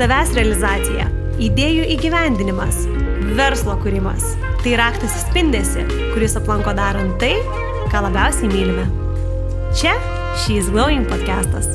[0.00, 1.10] Savęs realizacija,
[1.44, 2.86] idėjų įgyvendinimas,
[3.36, 4.30] verslo kūrimas-
[4.62, 5.82] tai raktas į spindesi,
[6.14, 7.34] kuris aplanko darant tai,
[7.92, 8.86] ką labiausiai mylime.
[9.76, 9.92] Čia
[10.40, 11.68] She's Glowing podcastas.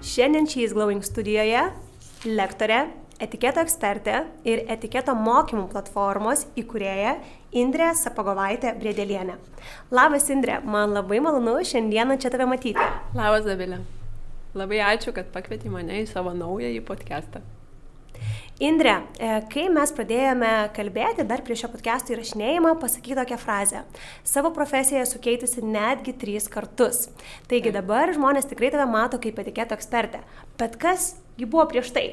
[0.00, 1.68] Šiandien She's Glowing studijoje
[2.24, 2.86] lektorė,
[3.20, 7.18] etiketo ekspertė ir etiketo mokymų platformos įkūrėja
[7.60, 9.36] Indrė Sapagovaitė Brėdėlienė.
[9.92, 12.90] Labas Indrė, man labai malonu šiandieną čia tave matyti.
[13.16, 13.82] Labas Davilė.
[14.56, 17.42] Labai ačiū, kad pakvietei mane į savo naująjį podcastą.
[18.60, 23.84] Indrė, e, kai mes pradėjome kalbėti dar prieš šio podcast'o įrašinėjimą, pasakyk tokią frazę.
[24.26, 27.06] Savo profesiją sukeitusi netgi trys kartus.
[27.48, 30.20] Taigi dabar žmonės tikrai tave mato kaip etiketo ekspertę.
[30.60, 32.08] Bet kas gi buvo prieš tai?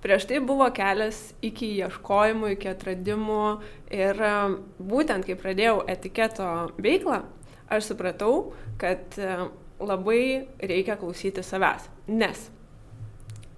[0.00, 3.42] Prieš tai buvo kelias iki ieškojimų, iki atradimų
[3.92, 4.36] ir e,
[4.80, 6.46] būtent kai pradėjau etiketo
[6.80, 7.20] veiklą,
[7.68, 9.34] aš supratau, kad e,
[9.80, 10.22] labai
[10.64, 11.90] reikia klausyti savęs.
[12.08, 12.48] Nes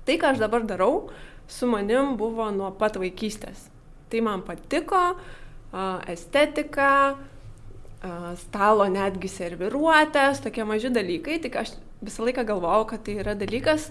[0.06, 1.10] tai, ką aš dabar darau,
[1.46, 3.68] su manim buvo nuo pat vaikystės.
[4.10, 5.02] Tai man patiko,
[6.10, 7.16] estetika,
[8.42, 13.90] stalo netgi serviruotės, tokie maži dalykai, tik aš visą laiką galvojau, kad tai yra dalykas,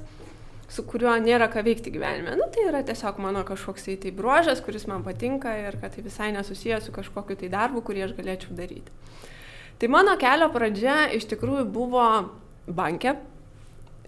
[0.71, 2.37] su kuriuo nėra ką veikti gyvenime.
[2.39, 6.05] Nu, tai yra tiesiog mano kažkoks tai, tai bruožas, kuris man patinka ir kad tai
[6.05, 8.95] visai nesusijęs su kažkokiu tai darbu, kurį aš galėčiau daryti.
[9.81, 12.07] Tai mano kelio pradžia iš tikrųjų buvo
[12.69, 13.17] bankė,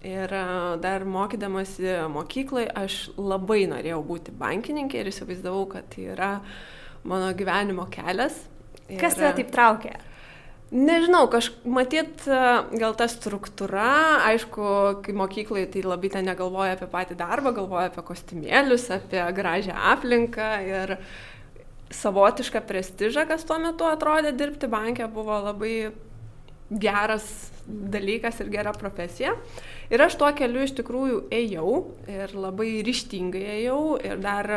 [0.04, 0.46] Ir e,
[0.84, 6.32] dar mokydamasi mokyklai aš labai norėjau būti bankininkė ir įsivaizdavau, kad tai yra
[7.08, 8.36] mano gyvenimo kelias.
[8.84, 9.94] Ir, Kas tave taip traukė?
[10.74, 14.64] Nežinau, kažkaip matyt, gal ta struktūra, aišku,
[15.06, 20.48] kai mokyklai tai labai ten negalvoja apie patį darbą, galvoja apie kostiumėlius, apie gražią aplinką
[20.66, 20.96] ir
[21.94, 25.76] savotišką prestižą, kas tuo metu atrodė dirbti bankė, buvo labai
[26.74, 29.36] geras dalykas ir gera profesija.
[29.94, 31.70] Ir aš tuo keliu iš tikrųjų ėjau
[32.10, 34.50] ir labai ryštingai ėjau ir dar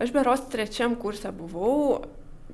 [0.00, 2.06] aš beros trečiam kursė buvau,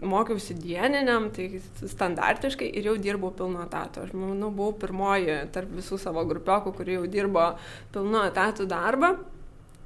[0.02, 4.06] mokiausi dieniniam, tai standartiškai ir jau dirbau pilno etato.
[4.06, 7.52] Aš manau, buvau pirmoji tarp visų savo grupiokų, kurie jau dirbo
[7.94, 9.14] pilno etatų darbą.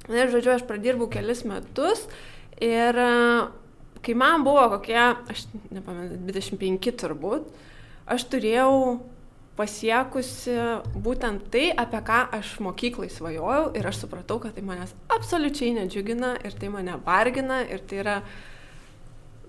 [0.07, 2.05] Ir žodžiu, aš pradirbau kelis metus
[2.63, 2.95] ir
[4.03, 4.97] kai man buvo kokie,
[5.27, 7.47] aš nepamenu, 25 turbūt,
[8.07, 8.73] aš turėjau
[9.57, 10.55] pasiekusi
[11.01, 16.35] būtent tai, apie ką aš mokyklai svajojau ir aš supratau, kad tai manęs absoliučiai nedžiugina
[16.45, 18.17] ir tai mane vargina ir tai yra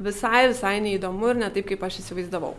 [0.02, 2.54] visai, visai neįdomu ir ne taip, kaip aš įsivaizdavau.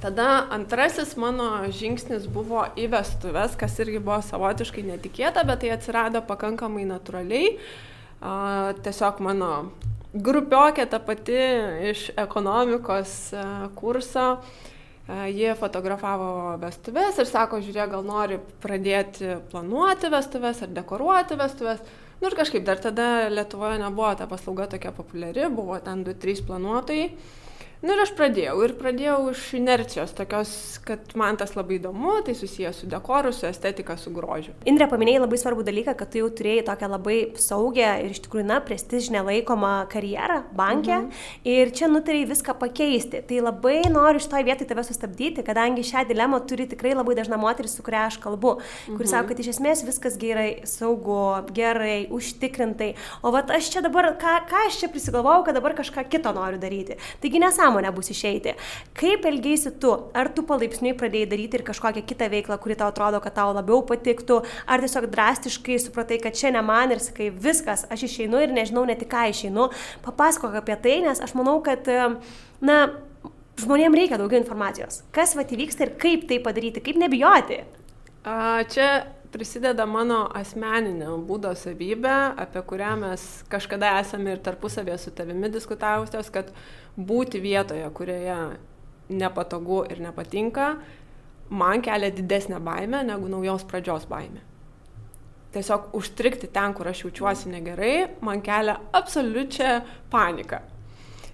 [0.00, 6.22] Tada antrasis mano žingsnis buvo į vestuvės, kas irgi buvo savotiškai netikėta, bet tai atsirado
[6.24, 7.58] pakankamai natūraliai.
[8.80, 9.50] Tiesiog mano
[10.14, 11.40] grupiokė ta pati
[11.92, 13.16] iš ekonomikos
[13.76, 14.26] kurso
[15.10, 21.80] Jie fotografavo vestuvės ir sako, žiūrėk, gal nori pradėti planuoti vestuvės ar dekoruoti vestuvės.
[22.20, 27.06] Nu ir kažkaip dar tada Lietuvoje nebuvo ta paslauga tokia populiari, buvo ten 2-3 planuotojai.
[27.80, 28.58] Nu ir aš pradėjau.
[28.60, 30.50] Ir pradėjau iš inercijos, tokios,
[30.84, 34.52] kad man tas labai įdomu, tai susijęs su dekoru, su estetika, su grožiu.
[34.68, 38.44] Indrė paminėjai labai svarbų dalyką, kad tu jau turėjai tokią labai saugią ir iš tikrųjų,
[38.50, 40.98] na, prestižinę laikomą karjerą bankė.
[40.98, 41.22] Mhm.
[41.48, 43.22] Ir čia nutarėjai viską pakeisti.
[43.30, 47.78] Tai labai noriu šitoje vietoje tave sustabdyti, kadangi šią dilemą turi tikrai labai dažna moteris,
[47.78, 49.00] su kuria aš kalbu, mhm.
[49.00, 51.22] kuris sako, kad iš esmės viskas gerai, saugu,
[51.56, 52.92] gerai, užtikrintai.
[53.24, 56.60] O va aš čia dabar, ką, ką aš čia prisigalvojau, kad dabar kažką kito noriu
[56.60, 57.00] daryti.
[57.24, 58.54] Taigi nesąmonė nesąmonė bus išeiti.
[58.94, 59.92] Kaip elgeisi tu?
[60.14, 63.82] Ar tu palaipsniui pradėjai daryti ir kažkokią kitą veiklą, kuri tau atrodo, kad tau labiau
[63.82, 68.50] patiktų, ar tiesiog drastiškai supratai, kad čia ne man ir sakai, viskas, aš išeinu ir
[68.52, 69.70] nežinau net į ką išeinu.
[70.02, 71.86] Papasakok apie tai, nes aš manau, kad,
[72.60, 72.80] na,
[73.60, 75.02] žmonėms reikia daugiau informacijos.
[75.14, 77.64] Kas va įvyksta ir kaip tai padaryti, kaip nebijoti.
[78.24, 85.12] A, čia prisideda mano asmeninė būdo savybė, apie kurią mes kažkada esame ir tarpusavėje su
[85.14, 86.50] tavimi diskutavusios, kad
[87.06, 88.38] būti vietoje, kurioje
[89.10, 90.74] nepatogu ir nepatinka,
[91.50, 94.44] man kelia didesnę baimę negu naujos pradžios baimė.
[95.50, 99.80] Tiesiog užstrikti ten, kur aš jaučiuosi negerai, man kelia absoliučią
[100.12, 100.60] paniką.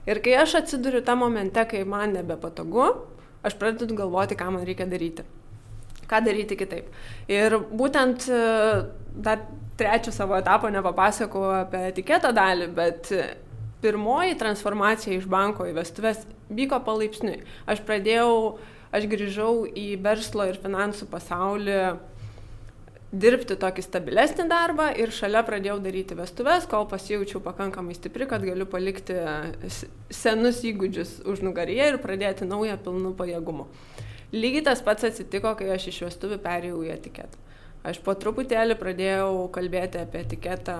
[0.08, 2.86] Ir kai aš atsiduriu tą momente, kai man nebepatogu,
[3.44, 5.26] aš pradedu galvoti, ką man reikia daryti
[6.06, 6.90] ką daryti kitaip.
[7.30, 8.40] Ir būtent e,
[9.26, 9.42] dar
[9.78, 13.10] trečio savo etapo nepapasakau apie etiketo dalį, bet
[13.82, 17.42] pirmoji transformacija iš banko į vestuvės vyko palaipsniui.
[17.68, 18.58] Aš pradėjau,
[18.94, 21.80] aš grįžau į verslo ir finansų pasaulį
[23.16, 28.66] dirbti tokį stabilesnį darbą ir šalia pradėjau daryti vestuvės, kol pasijaučiau pakankamai stipri, kad galiu
[28.68, 29.16] palikti
[30.10, 33.68] senus įgūdžius už nugaryje ir pradėti naują pilnų pajėgumų.
[34.34, 37.45] Lygiai tas pats atsitiko, kai aš iš vestuvių perėjau į etiketą.
[37.86, 40.74] Aš po truputėlį pradėjau kalbėti apie etiketą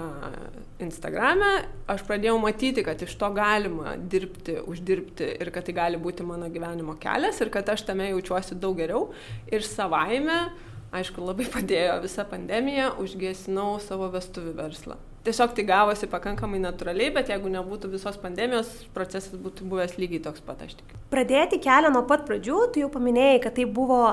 [0.83, 1.51] Instagram'e,
[1.93, 6.51] aš pradėjau matyti, kad iš to galima dirbti, uždirbti ir kad tai gali būti mano
[6.51, 9.07] gyvenimo kelias ir kad aš tame jaučiuosi daug geriau.
[9.47, 10.49] Ir savaime,
[10.97, 14.99] aišku, labai padėjo visa pandemija, užgesinau savo vestuvių verslą.
[15.27, 20.43] Tiesiog tai gavosi pakankamai natūraliai, bet jeigu nebūtų visos pandemijos, procesas būtų buvęs lygiai toks
[20.47, 20.99] pat, aš tikiu.
[21.11, 24.05] Pradėti kelią nuo pat pradžių, tu jau paminėjai, kad tai buvo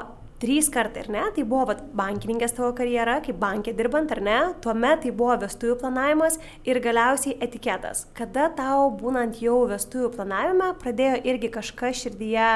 [0.43, 1.23] trys kartai, ar ne?
[1.35, 4.39] Tai buvo vat, bankininkės tavo karjera, kaip bankė dirbant, ar ne?
[4.63, 8.07] Tuomet tai buvo vestuvių planavimas ir galiausiai etiketas.
[8.17, 12.49] Kada tau, būnant jau vestuvių planavime, pradėjo irgi kažkas širdyje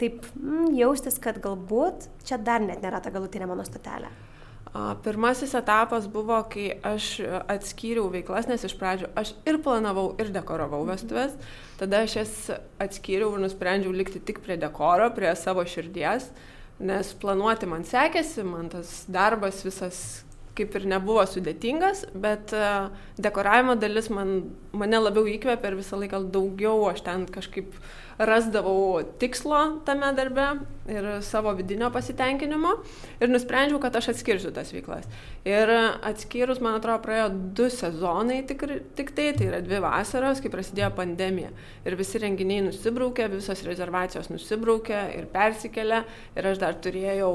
[0.00, 4.08] taip mm, jaustis, kad galbūt čia dar net nėra ta galutinė mano stotelė?
[5.04, 7.18] Pirmasis etapas buvo, kai aš
[7.52, 11.36] atskyriau veiklas, nes iš pradžių aš ir planavau, ir dekoravau vestuvės.
[11.76, 12.32] Tada aš jas
[12.80, 16.30] atskyriau ir nusprendžiau likti tik prie dekoro, prie savo širdies.
[16.32, 16.48] Uh,
[16.82, 20.02] nes planuoti man sekėsi, man tas darbas visas
[20.56, 22.68] kaip ir nebuvo sudėtingas, bet e,
[23.24, 24.34] dekoravimo dalis man,
[24.76, 27.72] mane labiau įkvėpė ir visą laiką daugiau aš ten kažkaip
[28.28, 30.46] rasdavau tikslo tame darbe
[30.90, 32.72] ir savo vidinio pasitenkinimo
[33.22, 35.06] ir nusprendžiau, kad aš atskirsiu tas veiklas.
[35.48, 35.70] Ir
[36.02, 37.28] atskyrus, man atrodo, praėjo
[37.58, 38.66] du sezonai tik,
[38.98, 41.52] tik tai, tai yra dvi vasaros, kai prasidėjo pandemija.
[41.86, 46.04] Ir visi renginiai nusibraukė, visos rezervacijos nusibraukė ir persikėlė
[46.36, 47.34] ir aš dar turėjau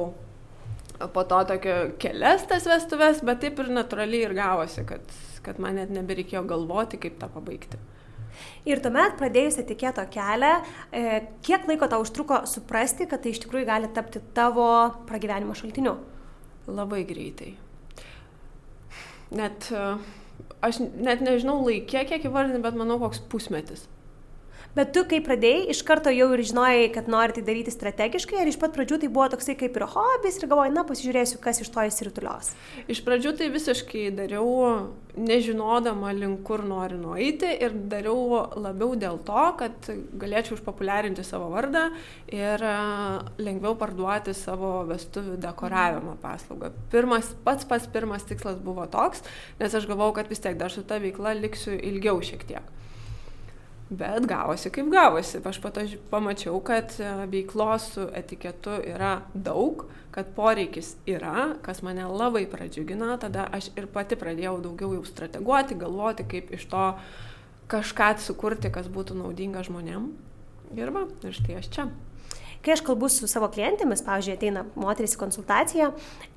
[1.13, 5.13] po to tokio kelias tas vestuves, bet taip ir natūraliai ir gavosi, kad,
[5.45, 7.79] kad man net nebereikėjo galvoti, kaip tą pabaigti.
[8.68, 10.53] Ir tuomet pradėjus etiketo kelią,
[10.91, 11.03] e,
[11.45, 14.68] kiek laiko tau užtruko suprasti, kad tai iš tikrųjų gali tapti tavo
[15.09, 15.95] pragyvenimo šaltiniu?
[16.68, 17.53] Labai greitai.
[19.38, 19.97] Net, e,
[20.62, 23.88] aš net nežinau laikė, kiek įvardinti, bet manau koks pusmetis.
[24.77, 28.50] Bet tu, kai pradėjai, iš karto jau ir žinojai, kad nori tai daryti strategiškai, ar
[28.51, 31.71] iš pat pradžių tai buvo toksai kaip ir hobis ir galvojai, na, pasižiūrėsiu, kas iš
[31.74, 32.51] to įsirutulios?
[32.85, 34.51] Iš pradžių tai visiškai dariau,
[35.18, 39.89] nežinodama, link kur noriu nueiti ir dariau labiau dėl to, kad
[40.21, 41.88] galėčiau išpopuliarinti savo vardą
[42.30, 42.62] ir
[43.41, 46.69] lengviau parduoti savo vestuvių dekoravimo paslaugą.
[46.94, 49.25] Pirmas, pats pats pirmas tikslas buvo toks,
[49.57, 52.75] nes aš galvau, kad vis tiek dar su ta veikla liksiu ilgiau šiek tiek.
[53.89, 55.39] Bet gavosi kaip gavosi.
[55.45, 55.81] Aš pato
[56.11, 63.13] pamačiau, kad e, veiklos su etiketu yra daug, kad poreikis yra, kas mane labai pradžiugino,
[63.21, 66.83] tada aš ir pati pradėjau daugiau jau strateguoti, galvoti, kaip iš to
[67.71, 70.11] kažką sukurti, kas būtų naudinga žmonėm.
[70.75, 71.87] Ir va, ir štai aš čia.
[72.67, 75.85] Kai aš kalbu su savo klientėmis, pavyzdžiui, ateina moteris į konsultaciją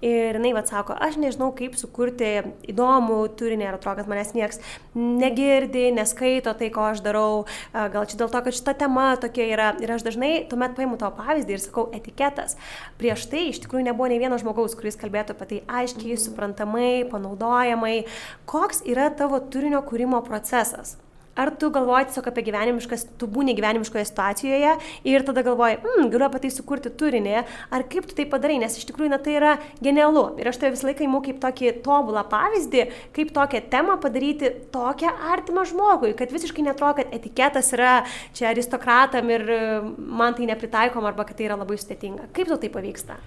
[0.07, 2.29] ir jinai vad sako, aš nežinau, kaip sukurti
[2.71, 4.63] įdomų turinį, ar atrodo, kad manęs nieks
[4.95, 9.73] negirdi, neskaito tai, ko aš darau, gal čia dėl to, kad šita tema tokia yra.
[9.83, 12.55] Ir aš dažnai tuomet paimu tavo pavyzdį ir sakau etiketas.
[13.03, 18.05] Prieš tai iš tikrųjų nebuvo nei vieno žmogaus, kuris kalbėtų apie tai aiškiai, suprantamai, panaudojamai.
[18.47, 20.95] Koks yra tavo turinio kūrimo procesas?
[21.39, 24.73] Ar tu galvoji tiesiog apie gyvenimiškas, tu būni gyvenimiškoje situacijoje
[25.07, 27.37] ir tada galvoji, mm, galiu apie tai sukurti turinį,
[27.71, 30.25] ar kaip tu tai padarai, nes iš tikrųjų na, tai yra genialu.
[30.43, 32.85] Ir aš tai visą laiką įimu kaip tokį tobulą pavyzdį,
[33.15, 38.01] kaip tokią temą padaryti tokią artimą žmogui, kad visiškai netrodo, kad etiketas yra
[38.35, 39.61] čia aristokratam ir e,
[39.97, 42.33] man tai nepritaikom arba kad tai yra labai sudėtinga.
[42.35, 43.23] Kaip tau tai pavyksta?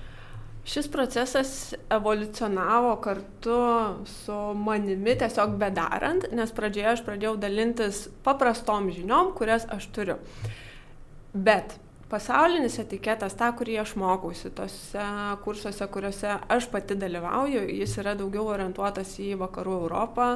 [0.64, 3.60] Šis procesas evoliucionavo kartu
[4.08, 10.16] su manimi tiesiog bedarant, nes pradžioje aš pradėjau dalintis paprastom žiniom, kurias aš turiu.
[11.34, 11.76] Bet
[12.14, 15.06] pasaulinis etiketas, tą, kurį aš mokausi, tose
[15.44, 20.28] kursuose, kuriuose aš pati dalyvauju, jis yra daugiau orientuotas į vakarų Europą,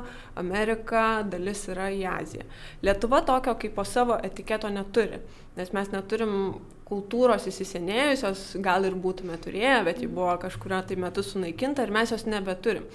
[0.44, 2.48] Ameriką, dalis yra į Aziją.
[2.84, 5.22] Lietuva tokio kaip po savo etiketo neturi,
[5.56, 6.34] nes mes neturim
[6.88, 12.14] kultūros įsisenėjusios, gal ir būtume turėję, bet ji buvo kažkurio tai metu sunaikinta ir mes
[12.14, 12.86] jos nebeturim.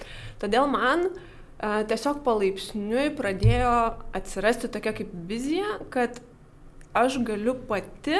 [0.41, 3.75] Todėl man a, tiesiog palaipsniui pradėjo
[4.17, 6.23] atsirasti tokia kaip vizija, kad
[6.97, 8.17] aš galiu pati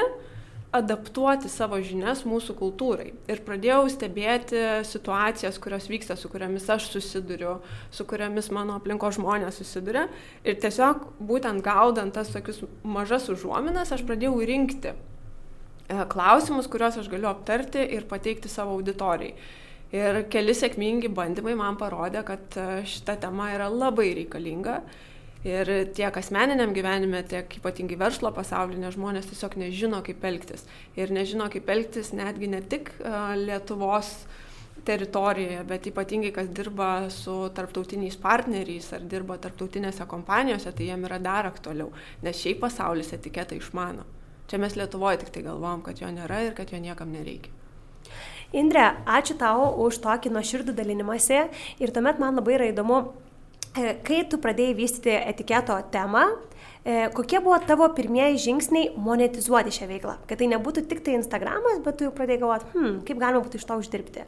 [0.73, 3.11] adaptuoti savo žinias mūsų kultūrai.
[3.29, 7.59] Ir pradėjau stebėti situacijas, kurios vyksta, su kuriamis aš susiduriu,
[7.93, 10.07] su kuriamis mano aplinko žmonės susiduria.
[10.41, 14.95] Ir tiesiog būtent gaudant tas tokius mažas užuominas, aš pradėjau rinkti
[16.09, 19.33] klausimus, kuriuos aš galiu aptarti ir pateikti savo auditorijai.
[19.93, 24.79] Ir keli sėkmingi bandymai man parodė, kad e, šita tema yra labai reikalinga
[25.43, 30.63] Ir tiek asmeniniam gyvenime, tiek ypatingai verslo pasaulyje, žmonės tiesiog nežino, kaip elgtis.
[30.95, 34.13] Ir nežino, kaip elgtis netgi ne tik uh, Lietuvos
[34.87, 41.19] teritorijoje, bet ypatingai kas dirba su tarptautiniais partneriais ar dirba tarptautinėse kompanijose, tai jiem yra
[41.23, 41.91] dar aktualiau,
[42.23, 44.07] nes šiaip pasaulis etiketą išmano.
[44.47, 47.51] Čia mes Lietuvoje tik tai galvom, kad jo nėra ir kad jo niekam nereikia.
[48.53, 51.39] Indre, ačiū tau už tokį nuoširdų dalinimąsi
[51.81, 52.99] ir tuomet man labai yra įdomu,
[53.73, 56.27] e, kai tu pradėjai vystyti etiketo temą,
[56.85, 60.17] e, kokie buvo tavo pirmieji žingsniai monetizuoti šią veiklą?
[60.29, 63.57] Kad tai nebūtų tik tai Instagramas, bet tu jau pradėjai galvoti, hmm, kaip galima būtų
[63.57, 64.27] iš to uždirbti?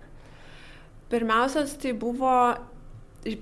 [1.13, 2.33] Pirmiausias tai buvo,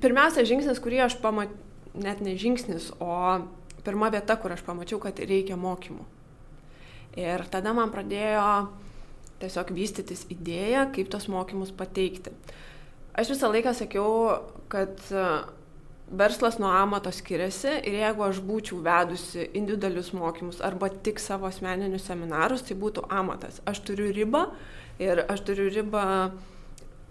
[0.03, 1.61] pirmiausias žingsnis, kurį aš pamačiau,
[1.93, 3.39] net ne žingsnis, o
[3.85, 6.03] pirma vieta, kur aš pamačiau, kad reikia mokymų.
[7.19, 8.45] Ir tada man pradėjo
[9.43, 12.33] tiesiog vystytis idėja, kaip tos mokymus pateikti.
[13.13, 14.13] Aš visą laiką sakiau,
[14.71, 15.25] kad e,
[16.09, 22.07] verslas nuo amato skiriasi ir jeigu aš būčiau vedusi individualius mokymus arba tik savo asmeninius
[22.09, 23.61] seminarus, tai būtų amatas.
[23.69, 24.47] Aš turiu ribą
[25.01, 26.05] ir aš turiu ribą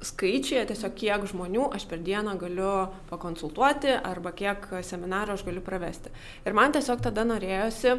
[0.03, 2.73] skaičiai, tiesiog kiek žmonių aš per dieną galiu
[3.13, 6.11] pakonsultuoti arba kiek seminarų aš galiu pravesti.
[6.43, 7.95] Ir man tiesiog tada norėjosi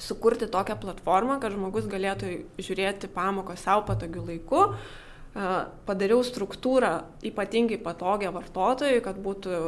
[0.00, 4.64] sukurti tokią platformą, kad žmogus galėtų žiūrėti pamoką savo patogiu laiku.
[5.86, 9.58] Padariau struktūrą ypatingai patogią vartotojui, kad būtų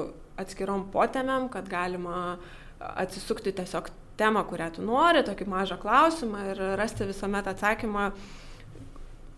[0.42, 2.38] atskirom potėmiam, kad galima
[2.80, 8.08] atsisukti tiesiog temą, kurią tu nori, tokį mažą klausimą ir rasti visuomet atsakymą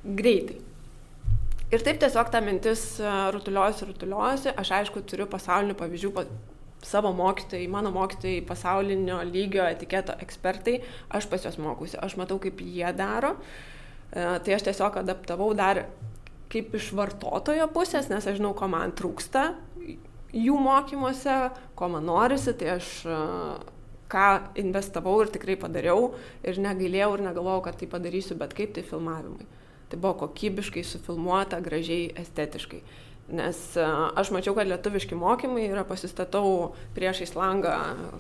[0.04, 0.62] greitai.
[1.74, 2.86] Ir taip tiesiog ta mintis
[3.34, 4.52] rutuliuosi, rutuliuosi.
[4.54, 6.10] Aš aišku turiu pasaulinių pavyzdžių,
[6.84, 12.60] savo mokytojai, mano mokytojai pasaulinio lygio etiketo ekspertai, aš pas juos mokusi, aš matau, kaip
[12.64, 13.34] jie daro.
[14.12, 15.86] E, tai aš tiesiog adaptavau dar
[16.52, 19.52] kaip iš vartotojo pusės, nes aš žinau, ko man trūksta
[20.34, 21.38] jų mokymuose,
[21.78, 23.18] ko man norisi, tai aš e,
[24.10, 24.28] ką
[24.60, 26.12] investavau ir tikrai padariau
[26.46, 29.46] ir negailėjau ir negalvojau, kad tai padarysiu, bet kaip tai filmavimai.
[29.90, 32.80] Tai buvo kokybiškai sufilmuota, gražiai, estetiškai.
[33.32, 37.72] Nes aš mačiau, kad lietuviški mokymai yra pasistatau priešais langą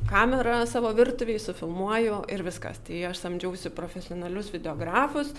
[0.08, 2.80] kamerą savo virtuviai, sufilmuoju ir viskas.
[2.86, 5.34] Tai aš samdžiausi profesionalius videografus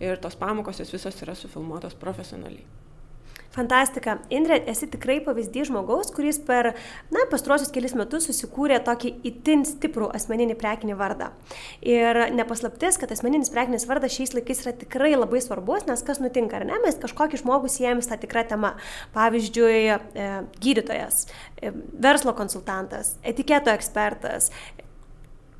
[0.00, 2.64] ir tos pamokos jos visos yra sufilmuotos profesionaliai.
[3.50, 4.20] Fantastika.
[4.30, 6.68] Indrė, esi tikrai pavyzdys žmogaus, kuris per,
[7.10, 11.32] na, pastruosius kelius metus susikūrė tokį itin stiprų asmeninį prekinį vardą.
[11.82, 16.60] Ir nepaslaptis, kad asmeninis prekinis vardas šiais laikais yra tikrai labai svarbus, nes kas nutinka,
[16.60, 18.76] ar ne, mes kažkokį žmogų siejame tą tikrą temą.
[19.16, 20.28] Pavyzdžiui, e,
[20.62, 21.24] gydytojas,
[21.58, 21.74] e,
[22.06, 24.52] verslo konsultantas, etiketo ekspertas,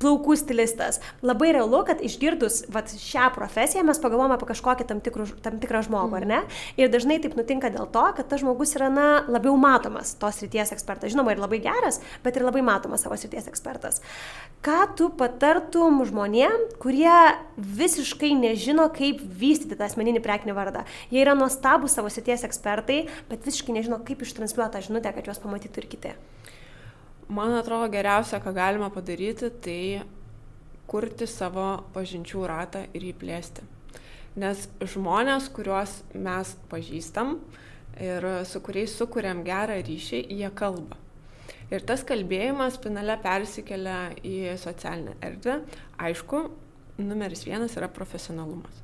[0.01, 0.99] plaukų stilistas.
[1.25, 5.83] Labai realu, kad išgirdus vat, šią profesiją mes pagalvojame apie kažkokį tam, tikrų, tam tikrą
[5.87, 6.39] žmogų, ar ne?
[6.41, 6.61] Mm.
[6.81, 10.73] Ir dažnai taip nutinka dėl to, kad tas žmogus yra na, labiau matomas, tos ryties
[10.75, 11.13] ekspertas.
[11.13, 14.01] Žinoma, ir labai geras, bet ir labai matomas savo ryties ekspertas.
[14.65, 17.13] Ką tu patartum žmonėm, kurie
[17.57, 20.85] visiškai nežino, kaip vystyti tą asmeninį prekinį vardą?
[21.13, 25.41] Jie yra nuostabus savo ryties ekspertai, bet visiškai nežino, kaip ištranšiuoti tą žinutę, kad juos
[25.41, 26.15] pamatytų ir kiti.
[27.31, 30.01] Man atrodo geriausia, ką galima padaryti, tai
[30.91, 33.63] kurti savo pažinčių ratą ir jį plėsti.
[34.41, 37.37] Nes žmonės, kuriuos mes pažįstam
[38.03, 40.99] ir su kuriais sukūrėm gerą ryšį, jie kalba.
[41.71, 45.61] Ir tas kalbėjimas finale persikelia į socialinę erdvę.
[46.03, 46.43] Aišku,
[46.99, 48.83] numeris vienas yra profesionalumas.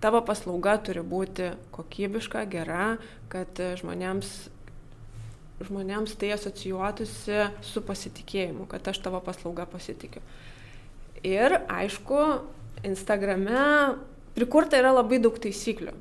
[0.00, 2.94] Tavo paslauga turi būti kokybiška, gera,
[3.28, 4.36] kad žmonėms
[5.64, 10.20] žmonėms tai asocijuotųsi su pasitikėjimu, kad aš tavo paslaugą pasitikiu.
[11.24, 12.20] Ir aišku,
[12.86, 13.96] Instagrame
[14.36, 15.94] prikurta yra labai daug taisyklių.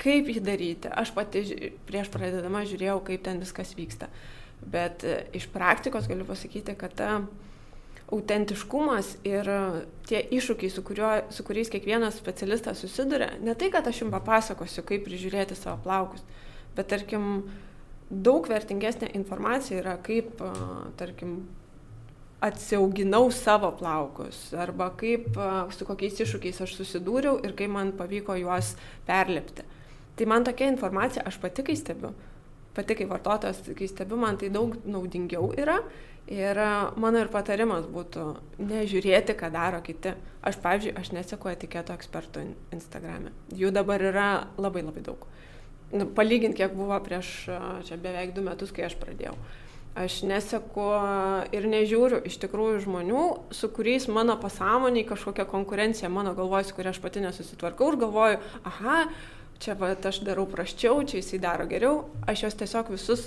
[0.00, 0.88] Kaip jį daryti?
[0.88, 1.42] Aš pati
[1.88, 4.08] prieš pradedama žiūrėjau, kaip ten viskas vyksta.
[4.60, 7.10] Bet e, iš praktikos galiu pasakyti, kad ta
[8.10, 9.48] autentiškumas ir
[10.08, 14.82] tie iššūkiai, su, kuriuo, su kuriais kiekvienas specialistas susiduria, ne tai, kad aš jums papasakosiu,
[14.86, 16.24] kaip prižiūrėti savo plaukus,
[16.74, 17.44] bet tarkim,
[18.10, 20.42] daug vertingesnė informacija yra, kaip,
[20.98, 21.40] tarkim,
[22.40, 25.36] atsiauginau savo plaukus arba kaip,
[25.76, 28.74] su kokiais iššūkiais aš susidūriau ir kaip man pavyko juos
[29.08, 29.66] perlipti.
[30.16, 32.14] Tai man tokia informacija, aš pati kai stebiu,
[32.76, 35.78] pati kaip vartotojas, kai stebiu, man tai daug naudingiau yra
[36.30, 36.60] ir
[37.00, 38.26] mano ir patarimas būtų
[38.62, 40.14] nežiūrėti, ką daro kiti.
[40.40, 43.34] Aš, pavyzdžiui, aš neseku etiketo ekspertų Instagram'e.
[43.52, 45.28] Jų dabar yra labai labai daug
[45.92, 47.32] nu, palygint, kiek buvo prieš
[47.88, 49.34] čia beveik du metus, kai aš pradėjau.
[49.98, 50.86] Aš neseku
[51.50, 56.92] ir nežiūriu iš tikrųjų žmonių, su kuriais mano pasąmoniai kažkokia konkurencija mano galvoj, su kuria
[56.94, 58.38] aš pati nesusitvarkau ir galvoju,
[58.70, 59.00] aha,
[59.60, 62.04] čia va, aš darau praščiau, čia jisai daro geriau.
[62.30, 63.26] Aš juos tiesiog visus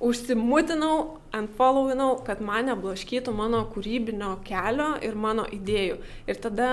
[0.00, 5.98] užsimutinau, unfollowinau, kad mane blaškytų mano kūrybinio kelio ir mano idėjų.
[6.30, 6.70] Ir tada,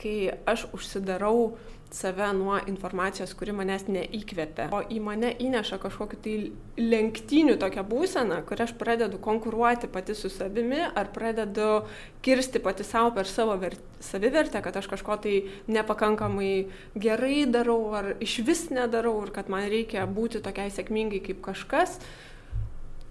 [0.00, 1.58] kai aš užsidarau
[1.90, 6.34] save nuo informacijos, kuri manęs neįkvepia, o į mane įneša kažkokį tai
[6.78, 11.82] lenktynių tokią būseną, kur aš pradedu konkuruoti pati su savimi, ar pradedu
[12.22, 13.58] kirsti pati savo per savo
[14.00, 15.34] savivertę, kad aš kažko tai
[15.66, 16.54] nepakankamai
[16.94, 21.98] gerai darau, ar iš vis nedarau, ir kad man reikia būti tokiai sėkmingai kaip kažkas.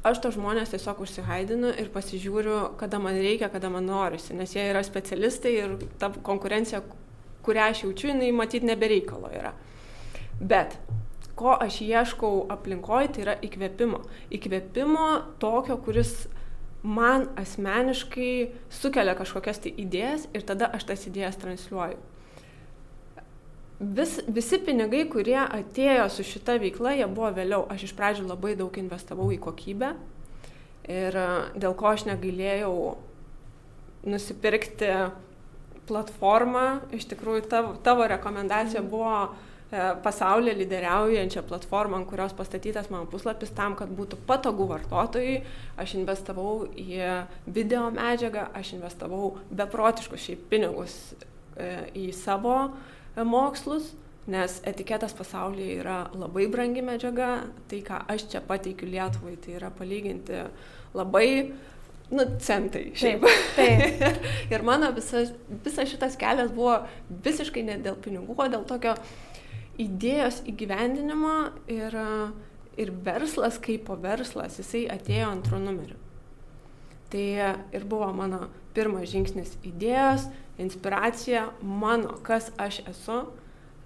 [0.08, 4.64] Aš to žmonės tiesiog užsihaidinu ir pasižiūriu, kada man reikia, kada man norisi, nes jie
[4.72, 6.80] yra specialistai ir ta konkurencija,
[7.46, 9.54] kurią aš jaučiu, jinai matyti nebereikalo yra.
[10.40, 10.78] Bet
[11.40, 14.04] ko aš ieškau aplinkoje, tai yra įkvėpimo.
[14.36, 15.08] Įkvėpimo
[15.40, 16.14] tokio, kuris
[16.84, 18.32] man asmeniškai
[18.72, 22.00] sukelia kažkokias tai idėjas ir tada aš tas idėjas transliuoju.
[23.80, 27.64] Vis, visi pinigai, kurie atėjo su šita veikla, jie buvo vėliau.
[27.72, 29.94] Aš iš pradžių labai daug investavau į kokybę
[30.90, 31.16] ir
[31.56, 32.74] dėl ko aš negailėjau
[34.10, 34.92] nusipirkti
[35.90, 36.66] platformą,
[36.96, 38.90] iš tikrųjų tavo, tavo rekomendacija mhm.
[38.92, 39.30] buvo e,
[40.04, 45.40] pasaulyje lyderiaujančią platformą, ant kurios pastatytas mano puslapis tam, kad būtų patogu vartotojui.
[45.82, 47.02] Aš investavau į
[47.48, 51.00] video medžiagą, aš investavau beprotiškus šiaip pinigus
[51.58, 53.94] e, į savo e, mokslus,
[54.30, 57.32] nes etiketas pasaulyje yra labai brangi medžiaga,
[57.70, 60.44] tai ką aš čia pateikiu Lietuvai, tai yra palyginti
[60.94, 61.30] labai
[62.12, 62.90] nu, centai.
[62.98, 63.26] Šiaip.
[63.56, 64.00] Taip.
[64.00, 64.30] taip.
[64.54, 65.34] ir mano visas,
[65.66, 66.80] visas šitas kelias buvo
[67.26, 68.96] visiškai ne dėl pinigų, o dėl tokio
[69.80, 71.36] idėjos įgyvendinimo
[71.72, 71.96] ir,
[72.80, 76.00] ir verslas kaip po verslas, jisai atėjo antrų numerių.
[77.10, 77.26] Tai
[77.74, 80.28] ir buvo mano pirmas žingsnis idėjos,
[80.62, 83.22] inspiracija, mano, kas aš esu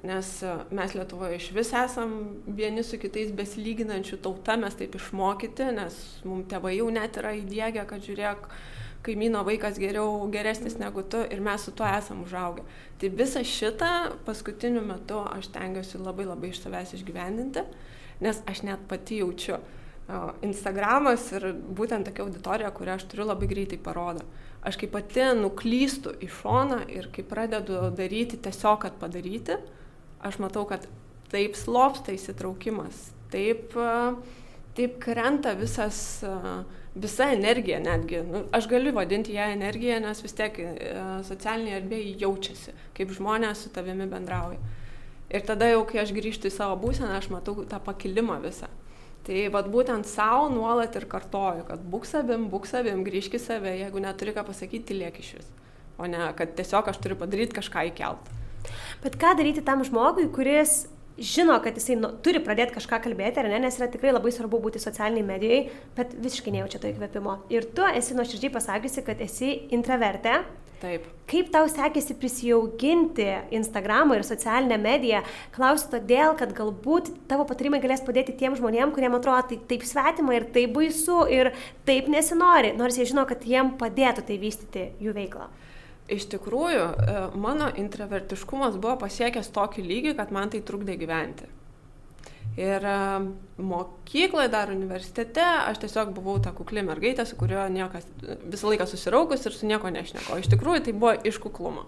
[0.03, 2.13] nes e, mes Lietuvoje iš vis esam
[2.47, 7.85] vieni su kitais besilyginančių tauta, mes taip išmokyti, nes mums tėvai jau net yra įdėgę,
[7.87, 8.49] kad žiūrėk,
[9.03, 12.65] kaimyno vaikas geriau, geresnis negu tu ir mes su tuo esam užaugę.
[12.99, 13.93] Tai visą šitą
[14.27, 17.63] paskutiniu metu aš tengiuosi labai labai iš savęs išgyvendinti,
[18.23, 19.59] nes aš net pati jaučiu.
[20.43, 21.45] Instagramas ir
[21.75, 24.25] būtent tokia auditorija, kurią aš turiu, labai greitai parodo.
[24.63, 29.82] Aš kaip pati nuklystu į šoną ir kai pradedu daryti tiesiog, kad padaryti, uh,
[30.23, 30.85] aš matau, kad
[31.33, 33.73] taip slopsta įsitraukimas, taip,
[34.77, 35.97] taip krenta visas,
[36.93, 38.21] visa energija netgi.
[38.27, 40.59] Nu, aš galiu vadinti ją energiją, nes vis tiek
[41.29, 44.61] socialinėje erdvėje jaučiasi, kaip žmonės su tavimi bendrauja.
[45.33, 48.69] Ir tada jau, kai aš grįžtu į savo būseną, aš matau tą pakilimą visą.
[49.23, 53.71] Tai vad būtent savo nuolat ir kartoju, kad būk savim, būk savim, grįžk į save,
[53.79, 55.51] jeigu neturi ką pasakyti, liek iš vis.
[55.97, 58.29] O ne, kad tiesiog aš turiu padaryti kažką įkelt.
[59.03, 60.83] Bet ką daryti tam žmogui, kuris
[61.17, 64.59] žino, kad jisai nu, turi pradėti kažką kalbėti, ar ne, nes yra tikrai labai svarbu
[64.63, 65.61] būti socialiniai medijai,
[65.97, 67.37] bet visiškai nejaučia to įkvėpimo.
[67.53, 70.41] Ir tu esi nuoširdžiai pasakiusi, kad esi intravertė.
[70.83, 71.05] Taip.
[71.31, 75.21] Kaip tau sekėsi prisijauginti Instagramą ir socialinę mediją?
[75.55, 80.35] Klausiu todėl, kad galbūt tavo patarimai galės padėti tiem žmonėm, kuriem atrodo tai taip svetima
[80.35, 81.53] ir taip baisu ir
[81.87, 85.47] taip nesinori, nors jie žino, kad jiem padėtų tai vystyti jų veiklą.
[86.11, 91.47] Iš tikrųjų, e, mano intravertiškumas buvo pasiekęs tokį lygį, kad man tai trukdė gyventi.
[92.59, 92.97] Ir e,
[93.63, 98.05] mokykloje, dar universitete, aš tiesiog buvau ta kukli mergaitė, su kurio niekas
[98.43, 100.41] visą laiką susiraukus ir su nieko nešneko.
[100.43, 101.87] Iš tikrųjų, tai buvo iš kuklumo.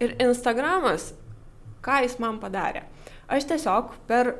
[0.00, 1.10] Ir Instagramas,
[1.84, 2.86] ką jis man padarė?
[3.30, 4.36] Aš tiesiog per,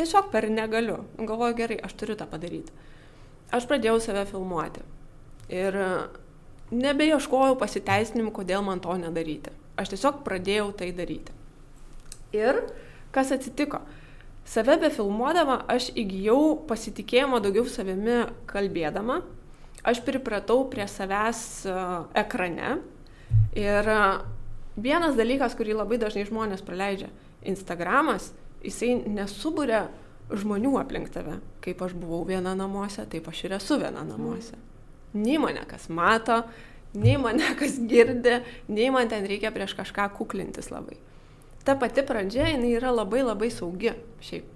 [0.00, 1.02] tiesiog per negaliu.
[1.20, 2.72] Galvoju, gerai, aš turiu tą padaryti.
[3.54, 4.82] Aš pradėjau save filmuoti.
[5.52, 5.76] Ir
[6.72, 9.52] nebeieškojau pasiteisinimų, kodėl man to nedaryti.
[9.76, 11.34] Aš tiesiog pradėjau tai daryti.
[12.34, 12.62] Ir
[13.14, 13.82] kas atsitiko?
[14.44, 19.22] Save befilmuodama aš įgyjau pasitikėjimo daugiau savimi kalbėdama,
[19.84, 22.76] aš pripratau prie savęs uh, ekrane
[23.56, 24.20] ir uh,
[24.76, 27.08] vienas dalykas, kurį labai dažnai žmonės praleidžia-
[27.52, 28.32] Instagramas,
[28.64, 29.86] jisai nesubūrė
[30.32, 31.40] žmonių aplink tave.
[31.64, 34.56] Kaip aš buvau viena namuose, taip aš ir esu viena namuose.
[34.56, 34.73] Mm
[35.14, 36.42] nei mane kas mato,
[36.94, 40.98] nei mane kas girdi, nei man ten reikia prieš kažką kuklintis labai.
[41.64, 44.50] Ta pati pradžia, jinai yra labai labai saugi šiaip.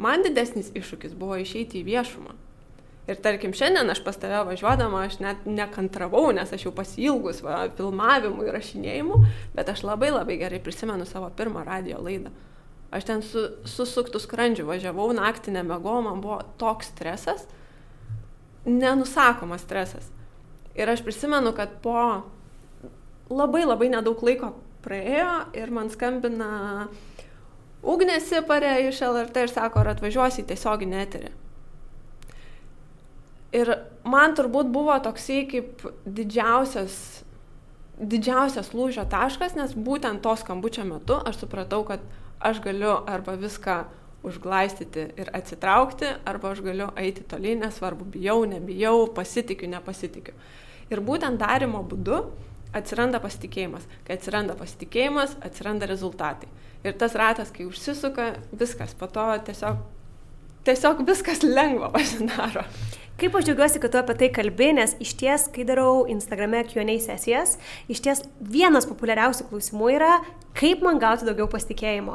[0.00, 2.32] Man didesnis iššūkis buvo išeiti į viešumą.
[3.10, 7.64] Ir tarkim, šiandien aš pas tave važiuodama, aš net nekantravau, nes aš jau pasilgus va,
[7.76, 9.18] filmavimų ir rašinėjimų,
[9.56, 12.32] bet aš labai labai gerai prisimenu savo pirmą radio laidą.
[12.94, 17.44] Aš ten su susuktų skrandžiu važiavau, naktį nemegau, man buvo toks stresas,
[18.70, 20.08] nenusakomas stresas.
[20.78, 22.22] Ir aš prisimenu, kad po
[23.30, 24.54] labai labai nedaug laiko
[24.84, 26.50] praėjo ir man skambina
[27.80, 31.30] Ugnėsi parė iš LRT ir sako, ar atvažiuosi tiesioginį eterį.
[33.56, 33.70] Ir
[34.04, 36.94] man turbūt buvo toksai kaip didžiausias,
[37.96, 42.04] didžiausias lūžio taškas, nes būtent to skambučio metu aš supratau, kad
[42.38, 43.80] aš galiu arba viską
[44.26, 50.34] užglaistyti ir atsitraukti, arba aš galiu eiti toliai, nesvarbu, bijau, nebijau, pasitikiu, nepasitikiu.
[50.90, 52.20] Ir būtent darimo būdu
[52.76, 53.86] atsiranda pasitikėjimas.
[54.06, 56.50] Kai atsiranda pasitikėjimas, atsiranda rezultatai.
[56.84, 59.80] Ir tas ratas, kai užsisuka, viskas, po to tiesiog,
[60.68, 62.64] tiesiog viskas lengva pasidaro.
[63.20, 66.94] Kaip aš džiaugiuosi, kad tu apie tai kalbė, nes iš ties, kai darau Instagrame Q&A
[67.04, 67.58] sesijas,
[67.92, 70.14] iš ties vienas populiariausių klausimų yra,
[70.56, 72.14] kaip man gauti daugiau pasitikėjimo.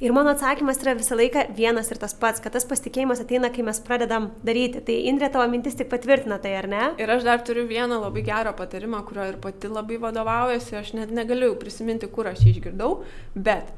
[0.00, 3.66] Ir mano atsakymas yra visą laiką vienas ir tas pats, kad tas pasitikėjimas ateina, kai
[3.68, 4.80] mes pradedam daryti.
[4.86, 6.86] Tai Indrė tavo mintis tik patvirtina tai, ar ne?
[7.04, 11.12] Ir aš dar turiu vieną labai gerą patarimą, kurio ir pati labai vadovaujasi, aš net
[11.12, 13.02] negaliu prisiminti, kur aš jį išgirdau,
[13.36, 13.76] bet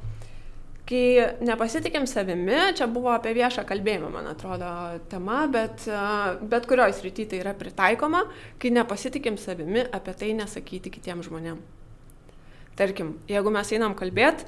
[0.89, 4.69] kai nepasitikim savimi, čia buvo apie viešą kalbėjimą, man atrodo,
[5.13, 5.85] tema, bet
[6.49, 8.23] bet kurioje srityje tai yra pritaikoma,
[8.63, 11.77] kai nepasitikim savimi, apie tai nesakyti kitiems žmonėms.
[12.79, 14.47] Tarkim, jeigu mes einam kalbėti,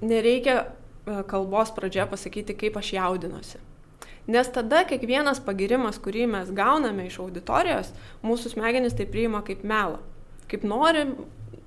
[0.00, 0.62] nereikia
[1.30, 3.60] kalbos pradžioje pasakyti, kaip aš jaudinuosi.
[4.26, 7.92] Nes tada kiekvienas pagirimas, kurį mes gauname iš auditorijos,
[8.26, 10.00] mūsų smegenys tai priima kaip melą.
[10.50, 11.04] Kaip nori,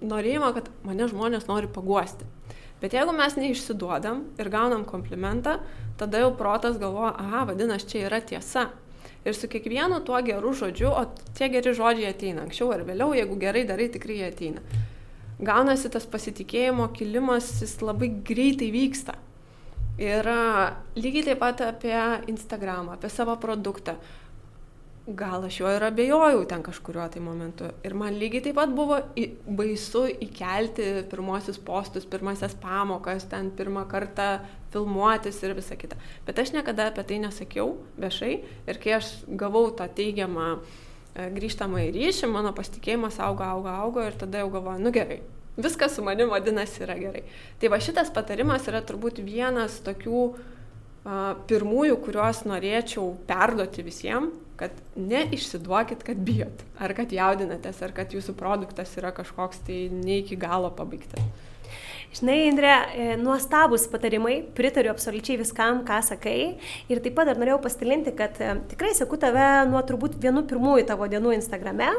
[0.03, 2.27] norėjimą, kad mane žmonės nori paguosti.
[2.79, 5.57] Bet jeigu mes neišsiduodam ir gaunam komplimentą,
[5.99, 8.69] tada jau protas galvoja, aha, vadinasi, čia yra tiesa.
[9.27, 11.03] Ir su kiekvienu tuo geru žodžiu, o
[11.35, 14.63] tie geri žodžiai ateina anksčiau ar vėliau, jeigu gerai darai, tikrai jie ateina.
[15.43, 19.17] Gaunasi tas pasitikėjimo kilimas, jis labai greitai vyksta.
[19.99, 20.27] Ir
[20.95, 21.99] lygiai taip pat apie
[22.31, 23.97] Instagramą, apie savo produktą
[25.15, 27.69] gal aš juo ir abejojau ten kažkuriuo tai momentu.
[27.85, 33.85] Ir man lygiai taip pat buvo į, baisu įkelti pirmosius postus, pirmasias pamokas, ten pirmą
[33.89, 34.39] kartą
[34.73, 35.97] filmuotis ir visa kita.
[36.27, 38.33] Bet aš niekada apie tai nesakiau viešai
[38.69, 44.05] ir kai aš gavau tą teigiamą e, grįžtamą į ryšį, mano pasitikėjimas augo, augo, augo
[44.05, 45.21] ir tada jau galvoju, nu gerai,
[45.57, 47.23] viskas su manim vadinasi yra gerai.
[47.59, 50.27] Tai va šitas patarimas yra turbūt vienas tokių
[51.49, 58.35] pirmųjų, kuriuos norėčiau perduoti visiems kad neišsiduokit, kad bijot, ar kad jaudinatės, ar kad jūsų
[58.39, 61.23] produktas yra kažkoks tai ne iki galo pabaigtas.
[62.09, 66.55] Žinai, Indrė, e, nuostabus patarimai, pritariu absoliučiai viskam, ką sakai.
[66.89, 70.87] Ir taip pat dar norėjau pasidalinti, kad e, tikrai seku tave nuo turbūt vienų pirmųjų
[70.89, 71.91] tavo dienų Instagrame.